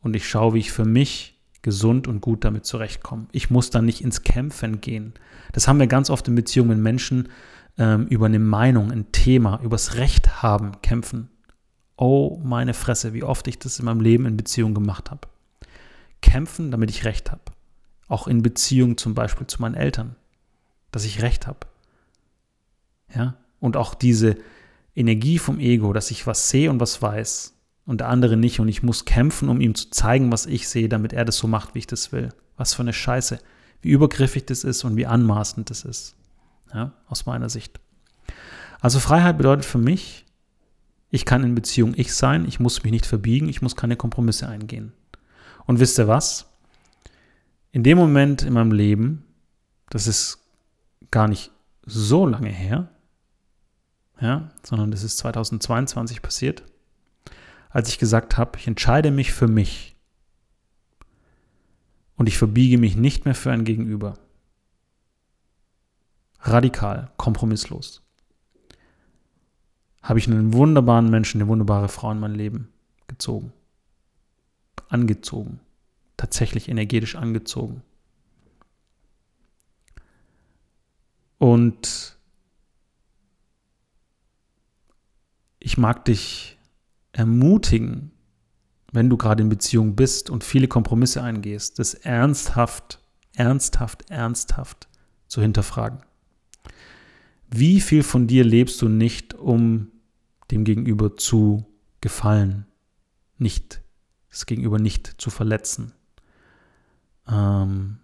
und 0.00 0.16
ich 0.16 0.28
schaue, 0.28 0.54
wie 0.54 0.58
ich 0.58 0.72
für 0.72 0.84
mich 0.84 1.38
gesund 1.62 2.08
und 2.08 2.20
gut 2.20 2.44
damit 2.44 2.64
zurechtkomme. 2.66 3.26
Ich 3.30 3.50
muss 3.50 3.70
dann 3.70 3.84
nicht 3.84 4.02
ins 4.02 4.22
Kämpfen 4.22 4.80
gehen. 4.80 5.12
Das 5.52 5.68
haben 5.68 5.78
wir 5.78 5.86
ganz 5.86 6.10
oft 6.10 6.26
in 6.26 6.34
Beziehungen 6.34 6.70
mit 6.70 6.78
Menschen 6.78 7.28
ähm, 7.80 8.06
über 8.08 8.26
eine 8.26 8.38
Meinung, 8.38 8.92
ein 8.92 9.10
Thema, 9.10 9.58
übers 9.62 9.94
Recht 9.94 10.42
haben, 10.42 10.82
kämpfen. 10.82 11.30
Oh, 11.96 12.38
meine 12.44 12.74
Fresse, 12.74 13.14
wie 13.14 13.24
oft 13.24 13.48
ich 13.48 13.58
das 13.58 13.78
in 13.78 13.86
meinem 13.86 14.02
Leben 14.02 14.26
in 14.26 14.36
Beziehung 14.36 14.74
gemacht 14.74 15.10
habe. 15.10 15.26
Kämpfen, 16.20 16.70
damit 16.70 16.90
ich 16.90 17.06
Recht 17.06 17.32
habe. 17.32 17.40
Auch 18.06 18.28
in 18.28 18.42
Beziehung 18.42 18.98
zum 18.98 19.14
Beispiel 19.14 19.46
zu 19.46 19.62
meinen 19.62 19.74
Eltern, 19.74 20.14
dass 20.92 21.06
ich 21.06 21.22
Recht 21.22 21.46
habe. 21.46 21.60
Ja, 23.14 23.36
und 23.60 23.78
auch 23.78 23.94
diese 23.94 24.36
Energie 24.94 25.38
vom 25.38 25.58
Ego, 25.58 25.94
dass 25.94 26.10
ich 26.10 26.26
was 26.26 26.50
sehe 26.50 26.70
und 26.70 26.80
was 26.80 27.00
weiß 27.00 27.54
und 27.86 28.00
der 28.00 28.08
andere 28.08 28.36
nicht 28.36 28.60
und 28.60 28.68
ich 28.68 28.82
muss 28.82 29.06
kämpfen, 29.06 29.48
um 29.48 29.60
ihm 29.60 29.74
zu 29.74 29.88
zeigen, 29.90 30.30
was 30.30 30.44
ich 30.44 30.68
sehe, 30.68 30.90
damit 30.90 31.14
er 31.14 31.24
das 31.24 31.38
so 31.38 31.48
macht, 31.48 31.74
wie 31.74 31.80
ich 31.80 31.86
das 31.86 32.12
will. 32.12 32.28
Was 32.58 32.74
für 32.74 32.82
eine 32.82 32.92
Scheiße. 32.92 33.38
Wie 33.80 33.90
übergriffig 33.90 34.44
das 34.44 34.64
ist 34.64 34.84
und 34.84 34.96
wie 34.96 35.06
anmaßend 35.06 35.70
das 35.70 35.84
ist. 35.84 36.14
Ja, 36.72 36.92
aus 37.06 37.26
meiner 37.26 37.48
Sicht. 37.48 37.80
Also 38.80 38.98
Freiheit 38.98 39.36
bedeutet 39.36 39.64
für 39.64 39.78
mich, 39.78 40.24
ich 41.10 41.24
kann 41.24 41.42
in 41.42 41.54
Beziehung 41.54 41.94
ich 41.96 42.14
sein, 42.14 42.46
ich 42.46 42.60
muss 42.60 42.82
mich 42.82 42.92
nicht 42.92 43.06
verbiegen, 43.06 43.48
ich 43.48 43.62
muss 43.62 43.76
keine 43.76 43.96
Kompromisse 43.96 44.48
eingehen. 44.48 44.92
Und 45.66 45.80
wisst 45.80 45.98
ihr 45.98 46.08
was? 46.08 46.46
In 47.72 47.82
dem 47.82 47.98
Moment 47.98 48.42
in 48.42 48.52
meinem 48.52 48.72
Leben, 48.72 49.24
das 49.90 50.06
ist 50.06 50.38
gar 51.10 51.28
nicht 51.28 51.50
so 51.84 52.26
lange 52.26 52.50
her, 52.50 52.88
ja, 54.20 54.50
sondern 54.62 54.90
das 54.90 55.02
ist 55.02 55.18
2022 55.18 56.22
passiert, 56.22 56.62
als 57.70 57.88
ich 57.88 57.98
gesagt 57.98 58.36
habe, 58.36 58.58
ich 58.58 58.66
entscheide 58.66 59.10
mich 59.10 59.32
für 59.32 59.48
mich 59.48 59.96
und 62.16 62.28
ich 62.28 62.36
verbiege 62.36 62.78
mich 62.78 62.96
nicht 62.96 63.24
mehr 63.24 63.34
für 63.34 63.50
ein 63.50 63.64
Gegenüber. 63.64 64.14
Radikal, 66.42 67.10
kompromisslos. 67.16 68.02
Habe 70.02 70.18
ich 70.18 70.26
einen 70.26 70.52
wunderbaren 70.54 71.10
Menschen, 71.10 71.40
eine 71.40 71.48
wunderbare 71.48 71.88
Frau 71.88 72.10
in 72.10 72.20
mein 72.20 72.34
Leben 72.34 72.72
gezogen. 73.06 73.52
Angezogen. 74.88 75.60
Tatsächlich 76.16 76.68
energetisch 76.68 77.16
angezogen. 77.16 77.82
Und 81.38 82.18
ich 85.58 85.78
mag 85.78 86.04
dich 86.04 86.58
ermutigen, 87.12 88.10
wenn 88.92 89.08
du 89.08 89.16
gerade 89.16 89.42
in 89.42 89.48
Beziehung 89.48 89.94
bist 89.94 90.30
und 90.30 90.44
viele 90.44 90.68
Kompromisse 90.68 91.22
eingehst, 91.22 91.78
das 91.78 91.94
ernsthaft, 91.94 93.00
ernsthaft, 93.34 94.10
ernsthaft 94.10 94.88
zu 95.28 95.40
hinterfragen. 95.40 96.00
Wie 97.50 97.80
viel 97.80 98.02
von 98.02 98.26
dir 98.26 98.44
lebst 98.44 98.80
du 98.80 98.88
nicht, 98.88 99.34
um 99.34 99.88
dem 100.50 100.64
Gegenüber 100.64 101.16
zu 101.16 101.66
gefallen, 102.00 102.66
nicht 103.38 103.82
das 104.30 104.46
Gegenüber 104.46 104.78
nicht 104.78 105.20
zu 105.20 105.30
verletzen? 105.30 105.92
Ähm, 107.28 107.98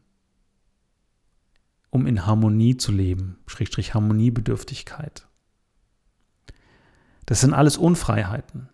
um 1.90 2.06
in 2.06 2.26
Harmonie 2.26 2.76
zu 2.76 2.92
leben, 2.92 3.38
Schrägstrich 3.46 3.94
Harmoniebedürftigkeit. 3.94 5.26
Das 7.24 7.40
sind 7.40 7.54
alles 7.54 7.76
Unfreiheiten. 7.76 8.68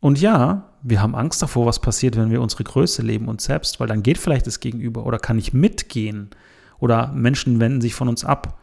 Und 0.00 0.20
ja, 0.20 0.72
wir 0.82 1.02
haben 1.02 1.14
Angst 1.14 1.42
davor, 1.42 1.66
was 1.66 1.80
passiert, 1.80 2.16
wenn 2.16 2.30
wir 2.30 2.40
unsere 2.40 2.64
Größe 2.64 3.02
leben 3.02 3.28
uns 3.28 3.44
selbst, 3.44 3.80
weil 3.80 3.88
dann 3.88 4.02
geht 4.02 4.18
vielleicht 4.18 4.46
das 4.46 4.60
Gegenüber 4.60 5.04
oder 5.04 5.18
kann 5.18 5.38
ich 5.38 5.52
mitgehen 5.52 6.30
oder 6.78 7.12
Menschen 7.12 7.60
wenden 7.60 7.80
sich 7.80 7.94
von 7.94 8.08
uns 8.08 8.24
ab. 8.24 8.58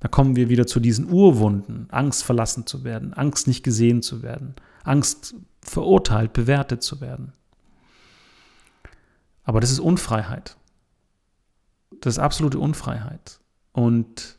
Da 0.00 0.08
kommen 0.08 0.36
wir 0.36 0.48
wieder 0.48 0.66
zu 0.66 0.80
diesen 0.80 1.10
Urwunden, 1.10 1.88
Angst 1.90 2.24
verlassen 2.24 2.66
zu 2.66 2.84
werden, 2.84 3.14
Angst 3.14 3.48
nicht 3.48 3.64
gesehen 3.64 4.02
zu 4.02 4.22
werden, 4.22 4.54
Angst 4.84 5.34
verurteilt, 5.60 6.32
bewertet 6.32 6.82
zu 6.82 7.00
werden. 7.00 7.32
Aber 9.42 9.60
das 9.60 9.70
ist 9.70 9.80
Unfreiheit. 9.80 10.56
Das 12.00 12.14
ist 12.14 12.18
absolute 12.18 12.58
Unfreiheit. 12.58 13.40
Und 13.72 14.38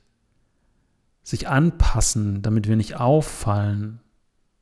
sich 1.24 1.48
anpassen, 1.48 2.42
damit 2.42 2.68
wir 2.68 2.76
nicht 2.76 2.96
auffallen, 2.96 4.00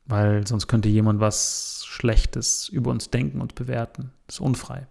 weil 0.06 0.46
sonst 0.46 0.66
könnte 0.66 0.88
jemand 0.88 1.20
was 1.20 1.84
Schlechtes 1.86 2.68
über 2.68 2.90
uns 2.90 3.10
denken 3.10 3.40
und 3.40 3.54
bewerten. 3.54 4.10
Das 4.26 4.36
ist 4.36 4.40
unfrei. 4.40 4.86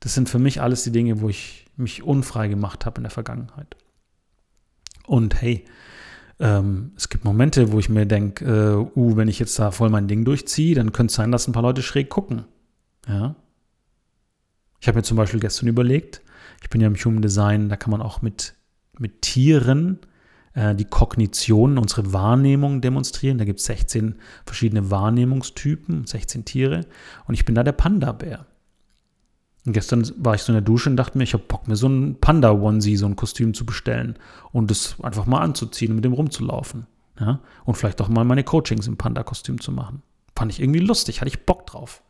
Das 0.00 0.14
sind 0.14 0.28
für 0.28 0.38
mich 0.38 0.60
alles 0.60 0.82
die 0.82 0.92
Dinge, 0.92 1.20
wo 1.20 1.28
ich 1.28 1.66
mich 1.76 2.02
unfrei 2.02 2.48
gemacht 2.48 2.86
habe 2.86 2.98
in 2.98 3.04
der 3.04 3.10
Vergangenheit. 3.10 3.76
Und 5.06 5.40
hey, 5.40 5.64
ähm, 6.40 6.92
es 6.96 7.08
gibt 7.08 7.24
Momente, 7.24 7.72
wo 7.72 7.78
ich 7.78 7.88
mir 7.88 8.06
denke, 8.06 8.44
äh, 8.44 8.98
uh, 8.98 9.16
wenn 9.16 9.28
ich 9.28 9.38
jetzt 9.38 9.58
da 9.58 9.70
voll 9.70 9.90
mein 9.90 10.08
Ding 10.08 10.24
durchziehe, 10.24 10.74
dann 10.74 10.92
könnte 10.92 11.10
es 11.10 11.16
sein, 11.16 11.30
dass 11.30 11.46
ein 11.46 11.52
paar 11.52 11.62
Leute 11.62 11.82
schräg 11.82 12.10
gucken. 12.10 12.44
Ja. 13.08 13.36
Ich 14.80 14.88
habe 14.88 14.98
mir 14.98 15.02
zum 15.02 15.16
Beispiel 15.16 15.40
gestern 15.40 15.68
überlegt, 15.68 16.22
ich 16.62 16.70
bin 16.70 16.80
ja 16.80 16.86
im 16.86 16.96
Human 16.96 17.22
Design, 17.22 17.68
da 17.68 17.76
kann 17.76 17.90
man 17.90 18.02
auch 18.02 18.22
mit, 18.22 18.54
mit 18.98 19.22
Tieren 19.22 19.98
äh, 20.54 20.74
die 20.74 20.86
Kognition, 20.86 21.78
unsere 21.78 22.12
Wahrnehmung 22.12 22.80
demonstrieren. 22.80 23.38
Da 23.38 23.44
gibt 23.44 23.60
es 23.60 23.66
16 23.66 24.16
verschiedene 24.44 24.90
Wahrnehmungstypen, 24.90 26.06
16 26.06 26.44
Tiere. 26.44 26.86
Und 27.26 27.34
ich 27.34 27.44
bin 27.44 27.54
da 27.54 27.62
der 27.62 27.72
Panda-Bär. 27.72 28.46
Und 29.66 29.72
gestern 29.72 30.10
war 30.18 30.34
ich 30.34 30.42
so 30.42 30.52
in 30.52 30.56
der 30.56 30.62
Dusche 30.62 30.90
und 30.90 30.96
dachte 30.96 31.16
mir, 31.16 31.24
ich 31.24 31.32
habe 31.32 31.44
Bock, 31.46 31.66
mir 31.66 31.76
so 31.76 31.88
ein 31.88 32.16
Panda-Onesie, 32.20 32.96
so 32.96 33.06
ein 33.06 33.16
Kostüm 33.16 33.54
zu 33.54 33.64
bestellen 33.64 34.16
und 34.52 34.70
das 34.70 34.96
einfach 35.02 35.26
mal 35.26 35.40
anzuziehen 35.40 35.92
und 35.92 35.96
mit 35.96 36.04
dem 36.04 36.12
rumzulaufen. 36.12 36.86
Ja? 37.18 37.40
Und 37.64 37.74
vielleicht 37.76 38.00
auch 38.02 38.08
mal 38.08 38.24
meine 38.24 38.44
Coachings 38.44 38.86
im 38.86 38.98
Panda-Kostüm 38.98 39.60
zu 39.60 39.72
machen. 39.72 40.02
Fand 40.36 40.52
ich 40.52 40.60
irgendwie 40.60 40.80
lustig, 40.80 41.20
hatte 41.20 41.28
ich 41.28 41.46
Bock 41.46 41.66
drauf. 41.66 42.02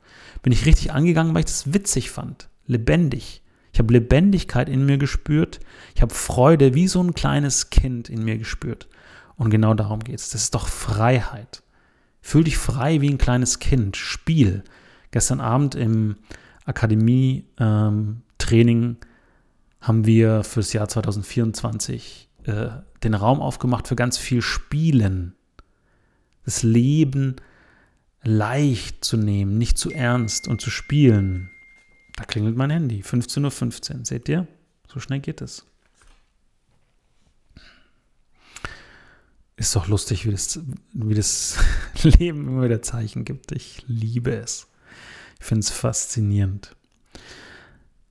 Bin 0.43 0.53
ich 0.53 0.67
richtig 0.67 0.93
angegangen, 0.93 1.35
weil 1.35 1.41
ich 1.41 1.47
das 1.47 1.73
witzig 1.73 2.11
fand. 2.11 2.49
Lebendig. 2.67 3.43
Ich 3.73 3.79
habe 3.79 3.93
Lebendigkeit 3.93 4.69
in 4.69 4.87
mir 4.87 4.99
gespürt. 4.99 5.61
Ich 5.95 6.03
habe 6.03 6.15
Freude 6.15 6.75
wie 6.75 6.89
so 6.89 7.03
ein 7.03 7.15
kleines 7.15 7.71
Kind 7.71 8.09
in 8.09 8.25
mir 8.25 8.39
gespürt. 8.39 8.89
Und 9.37 9.51
genau 9.51 9.75
darum 9.75 10.01
geht 10.01 10.19
es. 10.19 10.31
Das 10.31 10.43
ist 10.43 10.55
doch 10.55 10.69
Freiheit. 10.69 11.63
Fühl 12.21 12.45
dich 12.45 12.57
frei 12.57 13.01
wie 13.01 13.11
ein 13.11 13.19
kleines 13.19 13.59
Kind. 13.59 13.97
Spiel. 13.97 14.65
Gestern 15.11 15.41
Abend 15.41 15.75
im 15.75 16.17
Akademie-Training 16.65 18.83
ähm, 18.83 18.97
haben 19.81 20.07
wir 20.07 20.45
fürs 20.45 20.73
Jahr 20.73 20.89
2024 20.89 22.29
äh, 22.45 22.69
den 23.03 23.15
Raum 23.15 23.41
aufgemacht 23.41 23.89
für 23.89 23.97
ganz 23.97 24.19
viel 24.19 24.43
Spielen. 24.43 25.35
Das 26.45 26.63
Leben 26.63 27.37
leicht 28.23 29.05
zu 29.05 29.17
nehmen, 29.17 29.59
nicht 29.59 29.79
zu 29.79 29.91
ernst 29.91 30.47
und 30.49 30.61
zu 30.61 30.71
spielen. 30.71 31.51
Da 32.17 32.25
klingelt 32.25 32.57
mein 32.57 32.71
Handy. 32.71 33.03
15.15 33.03 33.99
Uhr. 33.99 34.05
Seht 34.05 34.29
ihr? 34.29 34.47
So 34.93 35.01
schnell 35.01 35.21
geht 35.21 35.43
es. 35.43 35.67
Ist 39.57 39.77
doch 39.77 39.87
lustig, 39.87 40.27
wie 40.27 40.33
das, 40.33 40.61
wie 40.93 41.15
das 41.15 41.59
Leben 42.03 42.49
immer 42.49 42.65
wieder 42.65 42.83
Zeichen 42.83 43.25
gibt. 43.25 43.53
Ich 43.53 43.85
liebe 43.87 44.35
es. 44.35 44.67
Ich 45.45 45.49
finde 45.49 45.61
es 45.61 45.69
faszinierend. 45.69 46.75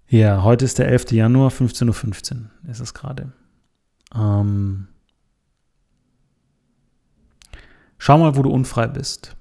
Ja, 0.07 0.43
heute 0.43 0.65
ist 0.65 0.77
der 0.77 0.89
11. 0.89 1.13
Januar, 1.13 1.49
15.15 1.49 2.35
Uhr 2.35 2.69
ist 2.69 2.79
es 2.79 2.93
gerade. 2.93 3.33
Ähm, 4.13 4.87
schau 7.97 8.19
mal, 8.19 8.35
wo 8.35 8.43
du 8.43 8.51
unfrei 8.51 8.85
bist. 8.85 9.35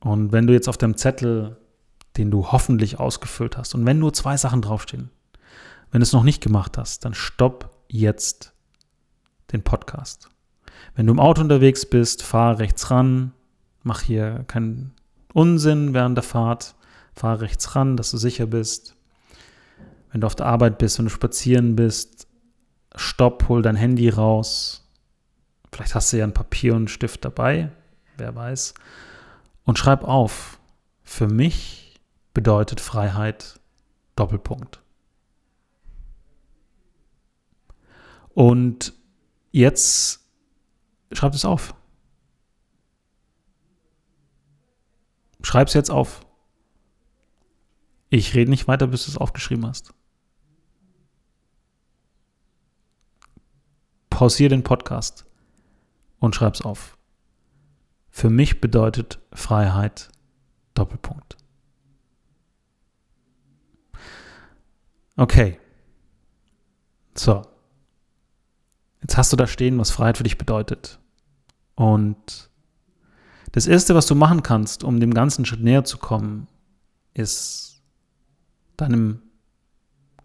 Und 0.00 0.32
wenn 0.32 0.48
du 0.48 0.54
jetzt 0.54 0.68
auf 0.68 0.76
deinem 0.76 0.96
Zettel 0.96 1.56
den 2.16 2.30
du 2.30 2.50
hoffentlich 2.50 2.98
ausgefüllt 2.98 3.56
hast. 3.56 3.74
Und 3.74 3.86
wenn 3.86 4.00
nur 4.00 4.12
zwei 4.12 4.36
Sachen 4.36 4.62
draufstehen, 4.62 5.10
wenn 5.90 6.00
du 6.00 6.02
es 6.02 6.12
noch 6.12 6.22
nicht 6.22 6.42
gemacht 6.42 6.76
hast, 6.78 7.04
dann 7.04 7.14
stopp 7.14 7.70
jetzt 7.88 8.54
den 9.52 9.62
Podcast. 9.62 10.28
Wenn 10.94 11.06
du 11.06 11.12
im 11.12 11.20
Auto 11.20 11.42
unterwegs 11.42 11.86
bist, 11.86 12.22
fahr 12.22 12.58
rechts 12.58 12.90
ran, 12.90 13.32
mach 13.82 14.02
hier 14.02 14.44
keinen 14.48 14.94
Unsinn 15.32 15.94
während 15.94 16.16
der 16.16 16.24
Fahrt, 16.24 16.74
fahr 17.16 17.40
rechts 17.40 17.74
ran, 17.74 17.96
dass 17.96 18.10
du 18.10 18.18
sicher 18.18 18.46
bist. 18.46 18.94
Wenn 20.12 20.20
du 20.20 20.26
auf 20.26 20.36
der 20.36 20.46
Arbeit 20.46 20.78
bist, 20.78 20.98
wenn 20.98 21.06
du 21.06 21.10
spazieren 21.10 21.74
bist, 21.74 22.28
stopp, 22.94 23.48
hol 23.48 23.62
dein 23.62 23.76
Handy 23.76 24.08
raus. 24.08 24.88
Vielleicht 25.72 25.94
hast 25.94 26.12
du 26.12 26.18
ja 26.18 26.24
ein 26.24 26.34
Papier 26.34 26.72
und 26.72 26.82
einen 26.82 26.88
Stift 26.88 27.24
dabei, 27.24 27.70
wer 28.16 28.34
weiß. 28.34 28.74
Und 29.64 29.78
schreib 29.78 30.04
auf, 30.04 30.60
für 31.02 31.26
mich 31.26 32.00
bedeutet 32.34 32.80
Freiheit 32.80 33.58
Doppelpunkt. 34.14 34.80
Und 38.28 38.92
jetzt 39.50 40.20
schreib 41.12 41.34
es 41.34 41.44
auf. 41.44 41.74
Schreib 45.42 45.68
es 45.68 45.74
jetzt 45.74 45.90
auf. 45.90 46.25
Ich 48.16 48.34
rede 48.34 48.50
nicht 48.50 48.66
weiter, 48.66 48.86
bis 48.86 49.04
du 49.04 49.10
es 49.10 49.18
aufgeschrieben 49.18 49.66
hast. 49.66 49.92
Pausier 54.08 54.48
den 54.48 54.62
Podcast 54.62 55.26
und 56.18 56.34
schreib 56.34 56.54
es 56.54 56.62
auf. 56.62 56.96
Für 58.08 58.30
mich 58.30 58.62
bedeutet 58.62 59.18
Freiheit 59.34 60.08
Doppelpunkt. 60.72 61.36
Okay. 65.18 65.60
So. 67.14 67.42
Jetzt 69.02 69.18
hast 69.18 69.30
du 69.30 69.36
da 69.36 69.46
stehen, 69.46 69.78
was 69.78 69.90
Freiheit 69.90 70.16
für 70.16 70.24
dich 70.24 70.38
bedeutet. 70.38 70.98
Und 71.74 72.48
Das 73.52 73.66
Erste, 73.66 73.94
was 73.94 74.06
du 74.06 74.14
machen 74.14 74.42
kannst, 74.42 74.84
um 74.84 75.00
dem 75.00 75.12
ganzen 75.12 75.44
Schritt 75.44 75.60
näher 75.60 75.84
zu 75.84 75.98
kommen, 75.98 76.48
ist 77.12 77.75
deinem 78.76 79.22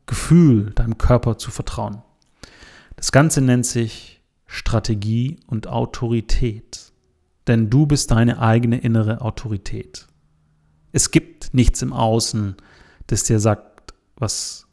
Gefühl, 0.05 0.71
deinem 0.71 0.97
Körper 0.97 1.37
zu 1.37 1.51
vertrauen. 1.51 2.01
Das 2.95 3.11
Ganze 3.11 3.41
nennt 3.41 3.65
sich 3.65 4.21
Strategie 4.45 5.39
und 5.47 5.67
Autorität. 5.67 6.91
Denn 7.47 7.69
du 7.69 7.85
bist 7.85 8.11
deine 8.11 8.39
eigene 8.39 8.77
innere 8.77 9.21
Autorität. 9.21 10.07
Es 10.91 11.11
gibt 11.11 11.53
nichts 11.53 11.81
im 11.81 11.93
Außen, 11.93 12.55
das 13.07 13.23
dir 13.23 13.39
sagt, 13.39 13.93
was 14.15 14.67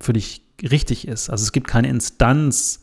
für 0.00 0.12
dich 0.12 0.42
richtig 0.62 1.06
ist. 1.08 1.30
Also 1.30 1.42
es 1.42 1.52
gibt 1.52 1.66
keine 1.66 1.88
Instanz, 1.88 2.82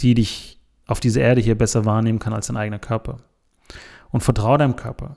die 0.00 0.14
dich 0.14 0.60
auf 0.86 1.00
dieser 1.00 1.20
Erde 1.20 1.40
hier 1.40 1.56
besser 1.56 1.84
wahrnehmen 1.84 2.18
kann 2.18 2.32
als 2.32 2.48
dein 2.48 2.56
eigener 2.56 2.78
Körper. 2.78 3.18
Und 4.10 4.22
vertraue 4.22 4.58
deinem 4.58 4.76
Körper. 4.76 5.16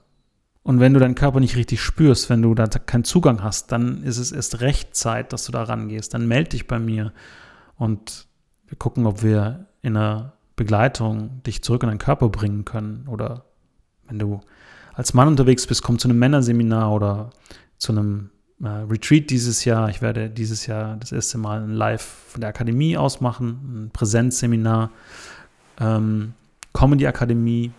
Und 0.69 0.79
wenn 0.79 0.93
du 0.93 0.99
deinen 0.99 1.15
Körper 1.15 1.39
nicht 1.39 1.55
richtig 1.55 1.81
spürst, 1.81 2.29
wenn 2.29 2.43
du 2.43 2.53
da 2.53 2.67
keinen 2.67 3.03
Zugang 3.03 3.41
hast, 3.41 3.71
dann 3.71 4.03
ist 4.03 4.19
es 4.19 4.31
erst 4.31 4.61
recht 4.61 4.95
Zeit, 4.95 5.33
dass 5.33 5.45
du 5.45 5.51
da 5.51 5.63
rangehst. 5.63 6.13
Dann 6.13 6.27
melde 6.27 6.51
dich 6.51 6.67
bei 6.67 6.77
mir 6.77 7.11
und 7.79 8.27
wir 8.67 8.77
gucken, 8.77 9.07
ob 9.07 9.23
wir 9.23 9.65
in 9.81 9.97
einer 9.97 10.33
Begleitung 10.55 11.41
dich 11.41 11.63
zurück 11.63 11.81
in 11.81 11.89
deinen 11.89 11.97
Körper 11.97 12.29
bringen 12.29 12.65
können. 12.65 13.07
Oder 13.07 13.45
wenn 14.07 14.19
du 14.19 14.41
als 14.93 15.15
Mann 15.15 15.27
unterwegs 15.27 15.65
bist, 15.65 15.81
komm 15.81 15.97
zu 15.97 16.07
einem 16.07 16.19
Männerseminar 16.19 16.91
oder 16.93 17.31
zu 17.79 17.91
einem 17.91 18.29
äh, 18.61 18.67
Retreat 18.67 19.31
dieses 19.31 19.65
Jahr. 19.65 19.89
Ich 19.89 20.03
werde 20.03 20.29
dieses 20.29 20.67
Jahr 20.67 20.97
das 20.97 21.11
erste 21.11 21.39
Mal 21.39 21.63
ein 21.63 21.73
Live 21.73 22.03
von 22.27 22.41
der 22.41 22.51
Akademie 22.51 22.95
ausmachen, 22.95 23.87
ein 23.87 23.89
Präsenzseminar, 23.91 24.91
ähm, 25.79 26.33
Comedy 26.73 27.07
Akademie, 27.07 27.71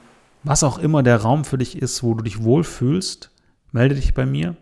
was 0.42 0.62
auch 0.62 0.78
immer 0.78 1.02
der 1.02 1.18
Raum 1.18 1.44
für 1.44 1.58
dich 1.58 1.76
ist, 1.76 2.02
wo 2.02 2.14
du 2.14 2.24
dich 2.24 2.42
wohlfühlst, 2.42 3.30
melde 3.72 3.94
dich 3.94 4.14
bei 4.14 4.26
mir, 4.26 4.56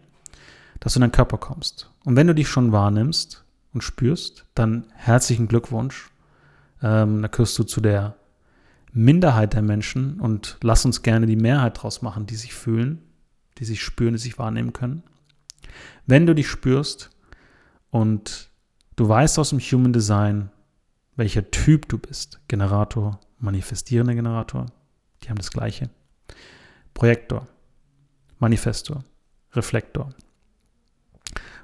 dass 0.81 0.95
du 0.95 0.99
in 0.99 1.03
deinen 1.03 1.13
Körper 1.13 1.39
kommst. 1.39 1.91
Und 2.05 2.17
wenn 2.17 2.27
du 2.27 2.35
dich 2.35 2.49
schon 2.49 2.73
wahrnimmst 2.73 3.45
und 3.73 3.83
spürst, 3.83 4.45
dann 4.55 4.87
herzlichen 4.95 5.49
Glückwunsch. 5.49 6.11
Ähm, 6.83 7.23
da 7.23 7.29
gehörst 7.29 7.59
du 7.59 7.65
zu 7.65 7.81
der 7.81 8.17
Minderheit 8.93 9.55
der 9.55 9.63
Menschen 9.63 10.21
und 10.21 10.57
lass 10.63 10.85
uns 10.85 11.03
gerne 11.03 11.27
die 11.27 11.37
Mehrheit 11.37 11.83
draus 11.83 12.03
machen, 12.03 12.27
die 12.27 12.37
sich 12.37 12.55
fühlen, 12.55 13.03
die 13.59 13.65
sich 13.65 13.83
spüren, 13.83 14.15
die 14.15 14.21
sich 14.21 14.39
wahrnehmen 14.39 14.73
können. 14.73 15.03
Wenn 16.07 16.27
du 16.27 16.35
dich 16.35 16.49
spürst 16.49 17.11
und 17.91 18.51
du 18.97 19.09
weißt 19.09 19.39
aus 19.39 19.51
dem 19.51 19.61
Human 19.61 19.93
Design, 19.93 20.51
welcher 21.17 21.51
Typ 21.51 21.89
du 21.89 21.99
bist, 21.99 22.41
Generator, 22.49 23.21
manifestierender 23.39 24.15
Generator, 24.15 24.67
die 25.29 25.31
haben 25.31 25.39
das 25.39 25.51
gleiche. 25.51 25.91
Projektor, 26.95 27.47
Manifestor, 28.39 29.05
Reflektor. 29.53 30.09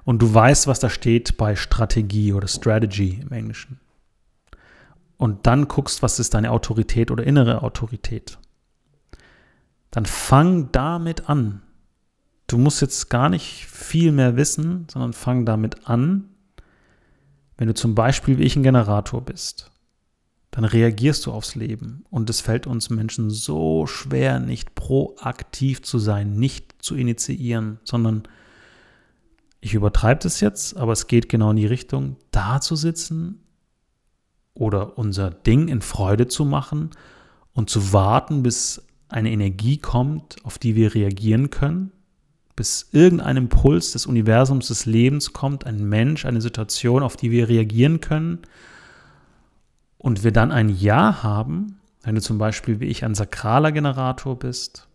Und 0.05 0.21
du 0.21 0.35
weißt, 0.35 0.67
was 0.67 0.81
da 0.81 0.91
steht 0.91 1.39
bei 1.39 1.57
Strategie 1.57 2.35
oder 2.35 2.47
Strategy 2.47 3.21
im 3.23 3.33
Englischen. 3.33 3.81
Und 5.17 5.47
dann 5.47 5.67
guckst, 5.67 6.03
was 6.03 6.19
ist 6.19 6.35
deine 6.35 6.51
Autorität 6.51 7.11
oder 7.11 7.25
innere 7.25 7.63
Autorität. 7.63 8.39
Dann 9.91 10.05
fang 10.05 10.71
damit 10.73 11.31
an. 11.31 11.63
Du 12.49 12.59
musst 12.59 12.83
jetzt 12.83 13.09
gar 13.09 13.31
nicht 13.31 13.65
viel 13.67 14.13
mehr 14.13 14.37
wissen, 14.37 14.87
sondern 14.91 15.15
fang 15.15 15.47
damit 15.47 15.89
an, 15.89 16.29
wenn 17.57 17.69
du 17.69 17.75
zum 17.75 17.95
Beispiel 17.95 18.37
wie 18.37 18.43
ich 18.43 18.57
ein 18.57 18.63
Generator 18.63 19.23
bist 19.23 19.74
dann 20.55 20.65
reagierst 20.65 21.27
du 21.27 21.33
aufs 21.33 21.57
Leben. 21.57 22.05
Und 22.11 22.31
es 22.31 22.41
fällt 22.41 22.69
uns 22.69 22.89
Menschen 22.89 23.29
so 23.29 23.89
schwer, 23.89 24.39
nicht 24.39 24.77
proaktiv 24.77 25.83
zu 25.83 25.99
sein, 25.99 26.37
nicht 26.37 26.77
zu 26.81 26.95
initiieren, 26.95 27.81
sondern 27.83 28.23
ich 29.61 29.75
übertreibe 29.75 30.21
das 30.23 30.41
jetzt, 30.41 30.77
aber 30.77 30.93
es 30.93 31.09
geht 31.09 31.29
genau 31.29 31.51
in 31.51 31.57
die 31.57 31.67
Richtung, 31.67 32.19
da 32.31 32.61
zu 32.61 32.77
sitzen 32.77 33.41
oder 34.55 34.97
unser 34.97 35.31
Ding 35.31 35.67
in 35.67 35.81
Freude 35.81 36.29
zu 36.29 36.45
machen 36.45 36.91
und 37.53 37.69
zu 37.69 37.93
warten, 37.93 38.45
bis 38.45 38.87
eine 39.09 39.33
Energie 39.33 39.79
kommt, 39.79 40.37
auf 40.45 40.59
die 40.59 40.77
wir 40.77 40.95
reagieren 40.95 41.51
können, 41.51 41.91
bis 42.55 42.91
irgendein 42.93 43.39
Impuls 43.39 43.91
des 43.91 44.07
Universums, 44.07 44.69
des 44.69 44.87
Lebens 44.87 45.33
kommt, 45.33 45.67
ein 45.67 45.89
Mensch, 45.89 46.25
eine 46.25 46.41
Situation, 46.41 47.03
auf 47.03 47.17
die 47.17 47.33
wir 47.33 47.49
reagieren 47.49 48.01
können 48.01 48.43
und 50.05 50.23
wir 50.23 50.33
dann 50.33 50.53
ein 50.53 50.69
Ja 50.69 51.23
haben, 51.23 51.81
wenn 52.03 52.15
du 52.15 52.21
zum 52.21 52.37
Beispiel 52.37 52.79
wie 52.79 52.85
ich 52.85 53.07
ein 53.07 53.15
sakraler 53.15 53.73
Generator 53.73 54.39
bist, 54.39 54.87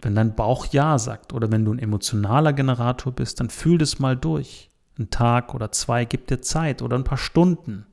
wenn 0.00 0.14
dein 0.14 0.34
Bauch 0.34 0.64
Ja 0.72 0.98
sagt 0.98 1.34
oder 1.34 1.52
wenn 1.52 1.66
du 1.66 1.74
ein 1.74 1.78
emotionaler 1.78 2.54
Generator 2.54 3.12
bist, 3.12 3.38
dann 3.38 3.50
fühl 3.50 3.76
das 3.76 3.98
mal 3.98 4.16
durch. 4.16 4.70
Ein 4.98 5.10
Tag 5.10 5.54
oder 5.54 5.72
zwei 5.72 6.06
gibt 6.06 6.30
dir 6.30 6.40
Zeit 6.40 6.80
oder 6.80 6.96
ein 6.96 7.04
paar 7.04 7.18
Stunden. 7.18 7.84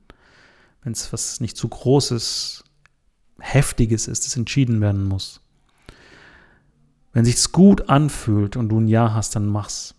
Wenn 0.82 0.92
es 0.92 1.12
was 1.12 1.38
nicht 1.40 1.58
zu 1.58 1.68
großes, 1.68 2.64
heftiges 3.38 4.08
ist, 4.08 4.24
das 4.24 4.38
entschieden 4.38 4.80
werden 4.80 5.04
muss. 5.04 5.42
Wenn 7.12 7.26
sich's 7.26 7.52
gut 7.52 7.90
anfühlt 7.90 8.56
und 8.56 8.70
du 8.70 8.80
ein 8.80 8.88
Ja 8.88 9.12
hast, 9.12 9.36
dann 9.36 9.44
mach's. 9.44 9.94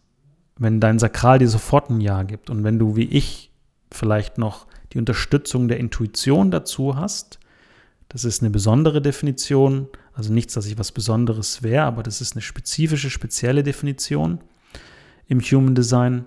Wenn 0.58 0.80
dein 0.80 0.98
Sakral 0.98 1.38
dir 1.38 1.48
sofort 1.48 1.92
ein 1.92 2.02
Ja 2.02 2.24
gibt 2.24 2.50
und 2.50 2.64
wenn 2.64 2.80
du 2.80 2.96
wie 2.96 3.06
ich 3.06 3.52
vielleicht 3.92 4.40
noch 4.40 4.66
die 4.93 4.99
Unterstützung 4.99 5.67
der 5.67 5.80
Intuition 5.80 6.51
dazu 6.51 6.95
hast. 6.95 7.39
Das 8.10 8.25
ist 8.25 8.41
eine 8.41 8.49
besondere 8.49 9.01
Definition, 9.01 9.88
also 10.13 10.34
nichts, 10.34 10.54
dass 10.54 10.65
ich 10.65 10.77
was 10.77 10.91
Besonderes 10.91 11.63
wäre, 11.63 11.86
aber 11.86 12.04
das 12.04 12.19
ist 12.19 12.34
eine 12.34 12.41
spezifische, 12.41 13.10
spezielle 13.10 13.63
Definition 13.63 14.39
im 15.27 15.39
Human 15.39 15.75
Design. 15.75 16.25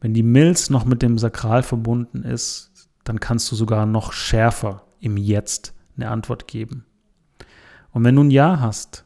Wenn 0.00 0.14
die 0.14 0.22
Milz 0.22 0.70
noch 0.70 0.84
mit 0.84 1.02
dem 1.02 1.18
Sakral 1.18 1.62
verbunden 1.62 2.22
ist, 2.22 2.70
dann 3.04 3.20
kannst 3.20 3.52
du 3.52 3.56
sogar 3.56 3.84
noch 3.84 4.12
schärfer 4.12 4.86
im 5.00 5.18
Jetzt 5.18 5.74
eine 5.96 6.08
Antwort 6.08 6.48
geben. 6.48 6.86
Und 7.92 8.04
wenn 8.04 8.16
du 8.16 8.24
ein 8.24 8.30
Ja 8.30 8.60
hast, 8.60 9.04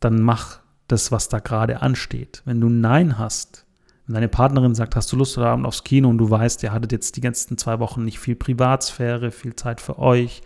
dann 0.00 0.22
mach 0.22 0.60
das, 0.88 1.12
was 1.12 1.28
da 1.28 1.38
gerade 1.38 1.82
ansteht. 1.82 2.42
Wenn 2.46 2.60
du 2.60 2.68
ein 2.68 2.80
Nein 2.80 3.18
hast, 3.18 3.66
wenn 4.08 4.14
deine 4.14 4.28
Partnerin 4.28 4.74
sagt, 4.74 4.96
hast 4.96 5.12
du 5.12 5.16
Lust 5.16 5.36
heute 5.36 5.48
Abend 5.48 5.66
aufs 5.66 5.84
Kino 5.84 6.08
und 6.08 6.16
du 6.16 6.30
weißt, 6.30 6.62
ihr 6.62 6.72
hattet 6.72 6.92
jetzt 6.92 7.16
die 7.16 7.20
ganzen 7.20 7.58
zwei 7.58 7.78
Wochen 7.78 8.04
nicht 8.04 8.18
viel 8.18 8.36
Privatsphäre, 8.36 9.30
viel 9.30 9.54
Zeit 9.54 9.82
für 9.82 9.98
euch, 9.98 10.40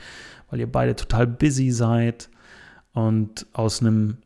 weil 0.51 0.59
ihr 0.59 0.71
beide 0.71 0.97
total 0.97 1.29
busy 1.29 1.71
seid 1.71 2.29
und 2.93 3.47
aus 3.53 3.81
einem 3.81 4.19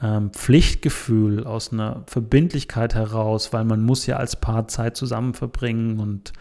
ähm, 0.00 0.30
Pflichtgefühl, 0.30 1.44
aus 1.44 1.72
einer 1.72 2.04
Verbindlichkeit 2.06 2.94
heraus, 2.94 3.52
weil 3.52 3.64
man 3.64 3.82
muss 3.82 4.06
ja 4.06 4.18
als 4.18 4.36
Paar 4.36 4.68
Zeit 4.68 4.96
zusammen 4.96 5.34
verbringen 5.34 5.98
und 5.98 6.32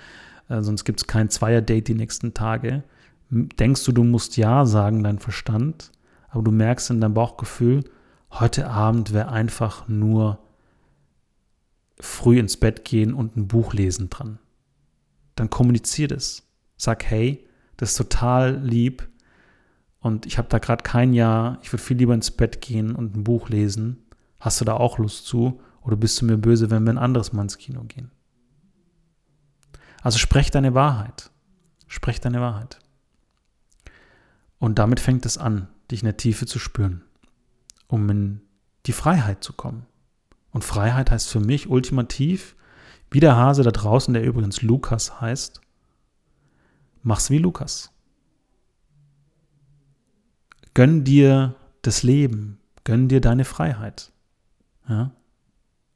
äh, 0.50 0.62
sonst 0.62 0.86
gibt 0.86 1.00
es 1.00 1.08
kein 1.08 1.32
Zweier-Date 1.32 1.88
die 1.88 1.96
nächsten 1.96 2.36
Tage. 2.36 2.84
Denkst 3.32 3.84
du, 3.86 3.92
du 3.92 4.04
musst 4.04 4.38
Ja 4.38 4.68
sagen, 4.68 5.04
dein 5.04 5.18
Verstand, 5.18 5.92
aber 6.30 6.44
du 6.44 6.52
merkst 6.52 6.92
in 6.92 7.02
deinem 7.02 7.16
Bauchgefühl, 7.16 7.84
heute 8.30 8.70
Abend 8.70 9.14
wäre 9.14 9.30
einfach 9.30 9.88
nur 9.88 10.38
früh 12.00 12.40
ins 12.40 12.58
Bett 12.58 12.86
gehen 12.86 13.14
und 13.14 13.36
ein 13.36 13.48
Buch 13.48 13.74
lesen 13.74 14.10
dran. 14.10 14.40
Dann 15.36 15.50
kommunizier 15.50 16.08
das. 16.08 16.44
Sag, 16.78 17.06
hey, 17.06 17.48
das 17.78 17.92
ist 17.92 17.98
total 17.98 18.60
lieb 18.64 19.08
und 20.04 20.26
ich 20.26 20.38
habe 20.38 20.50
da 20.50 20.60
gerade 20.60 20.84
kein 20.84 21.14
Jahr, 21.14 21.60
ich 21.62 21.72
würde 21.72 21.82
viel 21.82 21.96
lieber 21.96 22.14
ins 22.14 22.30
Bett 22.30 22.60
gehen 22.60 22.94
und 22.94 23.16
ein 23.16 23.24
Buch 23.24 23.48
lesen. 23.48 24.04
Hast 24.38 24.60
du 24.60 24.66
da 24.66 24.74
auch 24.74 24.98
Lust 24.98 25.26
zu? 25.26 25.62
Oder 25.82 25.96
bist 25.96 26.20
du 26.20 26.26
mir 26.26 26.38
böse, 26.38 26.70
wenn 26.70 26.84
wir 26.84 26.92
ein 26.92 26.98
anderes 26.98 27.32
Mal 27.32 27.44
ins 27.44 27.58
Kino 27.58 27.84
gehen? 27.86 28.12
Also 30.02 30.18
sprech 30.18 30.52
deine 30.52 30.74
Wahrheit. 30.74 31.32
Sprech 31.88 32.20
deine 32.20 32.42
Wahrheit. 32.42 32.80
Und 34.60 34.78
damit 34.78 35.00
fängt 35.00 35.26
es 35.26 35.38
an, 35.38 35.70
dich 35.90 36.02
in 36.02 36.06
der 36.06 36.18
Tiefe 36.18 36.46
zu 36.46 36.60
spüren, 36.60 37.04
um 37.88 38.10
in 38.10 38.42
die 38.86 38.92
Freiheit 38.92 39.42
zu 39.42 39.54
kommen. 39.54 39.86
Und 40.54 40.64
Freiheit 40.64 41.12
heißt 41.12 41.30
für 41.30 41.40
mich 41.40 41.68
ultimativ, 41.68 42.56
wie 43.12 43.20
der 43.20 43.36
Hase 43.36 43.64
da 43.64 43.72
draußen, 43.72 44.14
der 44.14 44.24
übrigens 44.24 44.62
Lukas 44.62 45.20
heißt, 45.20 45.62
mach's 47.02 47.30
wie 47.30 47.40
Lukas. 47.40 47.92
Gönn 50.74 51.04
dir 51.04 51.56
das 51.82 52.04
Leben, 52.04 52.60
gönn 52.84 53.10
dir 53.10 53.20
deine 53.20 53.46
Freiheit. 53.46 54.12
Ja? 54.88 55.12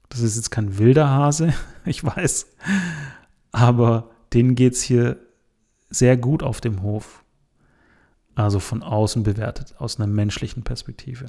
Das 0.09 0.21
ist 0.21 0.35
jetzt 0.35 0.51
kein 0.51 0.77
wilder 0.77 1.09
Hase, 1.09 1.53
ich 1.85 2.03
weiß, 2.03 2.47
aber 3.51 4.09
denen 4.33 4.55
geht's 4.55 4.81
hier 4.81 5.17
sehr 5.89 6.17
gut 6.17 6.43
auf 6.43 6.61
dem 6.61 6.81
Hof. 6.81 7.23
Also 8.35 8.59
von 8.59 8.83
außen 8.83 9.23
bewertet, 9.23 9.73
aus 9.79 9.99
einer 9.99 10.05
menschlichen 10.05 10.63
Perspektive. 10.63 11.25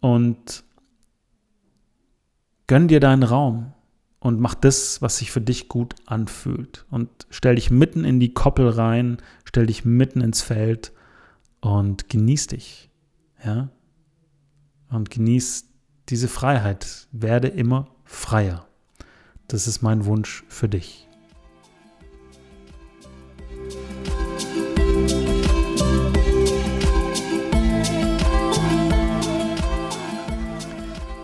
Und 0.00 0.64
Gönn 2.66 2.88
dir 2.88 3.00
deinen 3.00 3.22
Raum 3.22 3.72
und 4.20 4.40
mach 4.40 4.54
das, 4.54 5.02
was 5.02 5.18
sich 5.18 5.30
für 5.30 5.40
dich 5.40 5.68
gut 5.68 5.94
anfühlt. 6.06 6.86
Und 6.90 7.08
stell 7.30 7.56
dich 7.56 7.70
mitten 7.70 8.04
in 8.04 8.20
die 8.20 8.32
Koppel 8.32 8.68
rein, 8.68 9.18
stell 9.44 9.66
dich 9.66 9.84
mitten 9.84 10.20
ins 10.20 10.42
Feld 10.42 10.92
und 11.60 12.08
genieß 12.08 12.48
dich. 12.48 12.90
Ja? 13.44 13.70
Und 14.90 15.10
genieß 15.10 15.68
diese 16.08 16.28
Freiheit. 16.28 17.08
Werde 17.12 17.48
immer 17.48 17.88
freier. 18.04 18.66
Das 19.48 19.66
ist 19.66 19.82
mein 19.82 20.04
Wunsch 20.04 20.44
für 20.48 20.68
dich. 20.68 21.08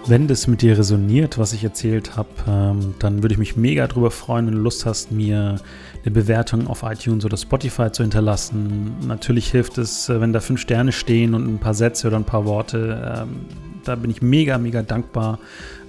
Wenn 0.08 0.26
das 0.26 0.46
mit 0.46 0.62
dir 0.62 0.78
resoniert, 0.78 1.36
was 1.36 1.52
ich 1.52 1.62
erzählt 1.62 2.16
habe, 2.16 2.30
ähm, 2.48 2.94
dann 2.98 3.22
würde 3.22 3.34
ich 3.34 3.38
mich 3.38 3.58
mega 3.58 3.86
darüber 3.86 4.10
freuen, 4.10 4.46
wenn 4.46 4.54
du 4.54 4.60
Lust 4.60 4.86
hast, 4.86 5.12
mir 5.12 5.60
eine 6.02 6.10
Bewertung 6.10 6.66
auf 6.66 6.82
iTunes 6.82 7.26
oder 7.26 7.36
Spotify 7.36 7.92
zu 7.92 8.04
hinterlassen. 8.04 8.96
Natürlich 9.06 9.50
hilft 9.50 9.76
es, 9.76 10.08
äh, 10.08 10.18
wenn 10.18 10.32
da 10.32 10.40
fünf 10.40 10.62
Sterne 10.62 10.92
stehen 10.92 11.34
und 11.34 11.46
ein 11.46 11.58
paar 11.58 11.74
Sätze 11.74 12.06
oder 12.06 12.16
ein 12.16 12.24
paar 12.24 12.46
Worte. 12.46 13.18
Ähm, 13.20 13.40
da 13.84 13.96
bin 13.96 14.10
ich 14.10 14.22
mega, 14.22 14.56
mega 14.56 14.80
dankbar, 14.80 15.40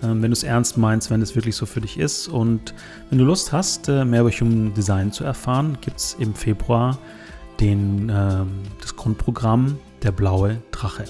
ähm, 0.03 0.21
wenn 0.21 0.31
du 0.31 0.33
es 0.33 0.43
ernst 0.43 0.77
meinst, 0.77 1.09
wenn 1.09 1.21
es 1.21 1.33
wirklich 1.37 1.55
so 1.55 1.65
für 1.65 1.79
dich 1.79 1.97
ist. 1.97 2.27
Und 2.27 2.73
wenn 3.09 3.19
du 3.19 3.23
Lust 3.23 3.53
hast, 3.53 3.87
äh, 3.87 4.03
mehr 4.03 4.19
über 4.19 4.31
Human 4.31 4.73
Design 4.73 5.13
zu 5.13 5.23
erfahren, 5.23 5.77
gibt 5.79 5.97
es 5.97 6.17
im 6.19 6.33
Februar 6.35 6.97
den, 7.61 8.07
das 8.07 8.95
Grundprogramm 8.95 9.77
Der 10.01 10.13
blaue 10.13 10.61
Drache. 10.71 11.03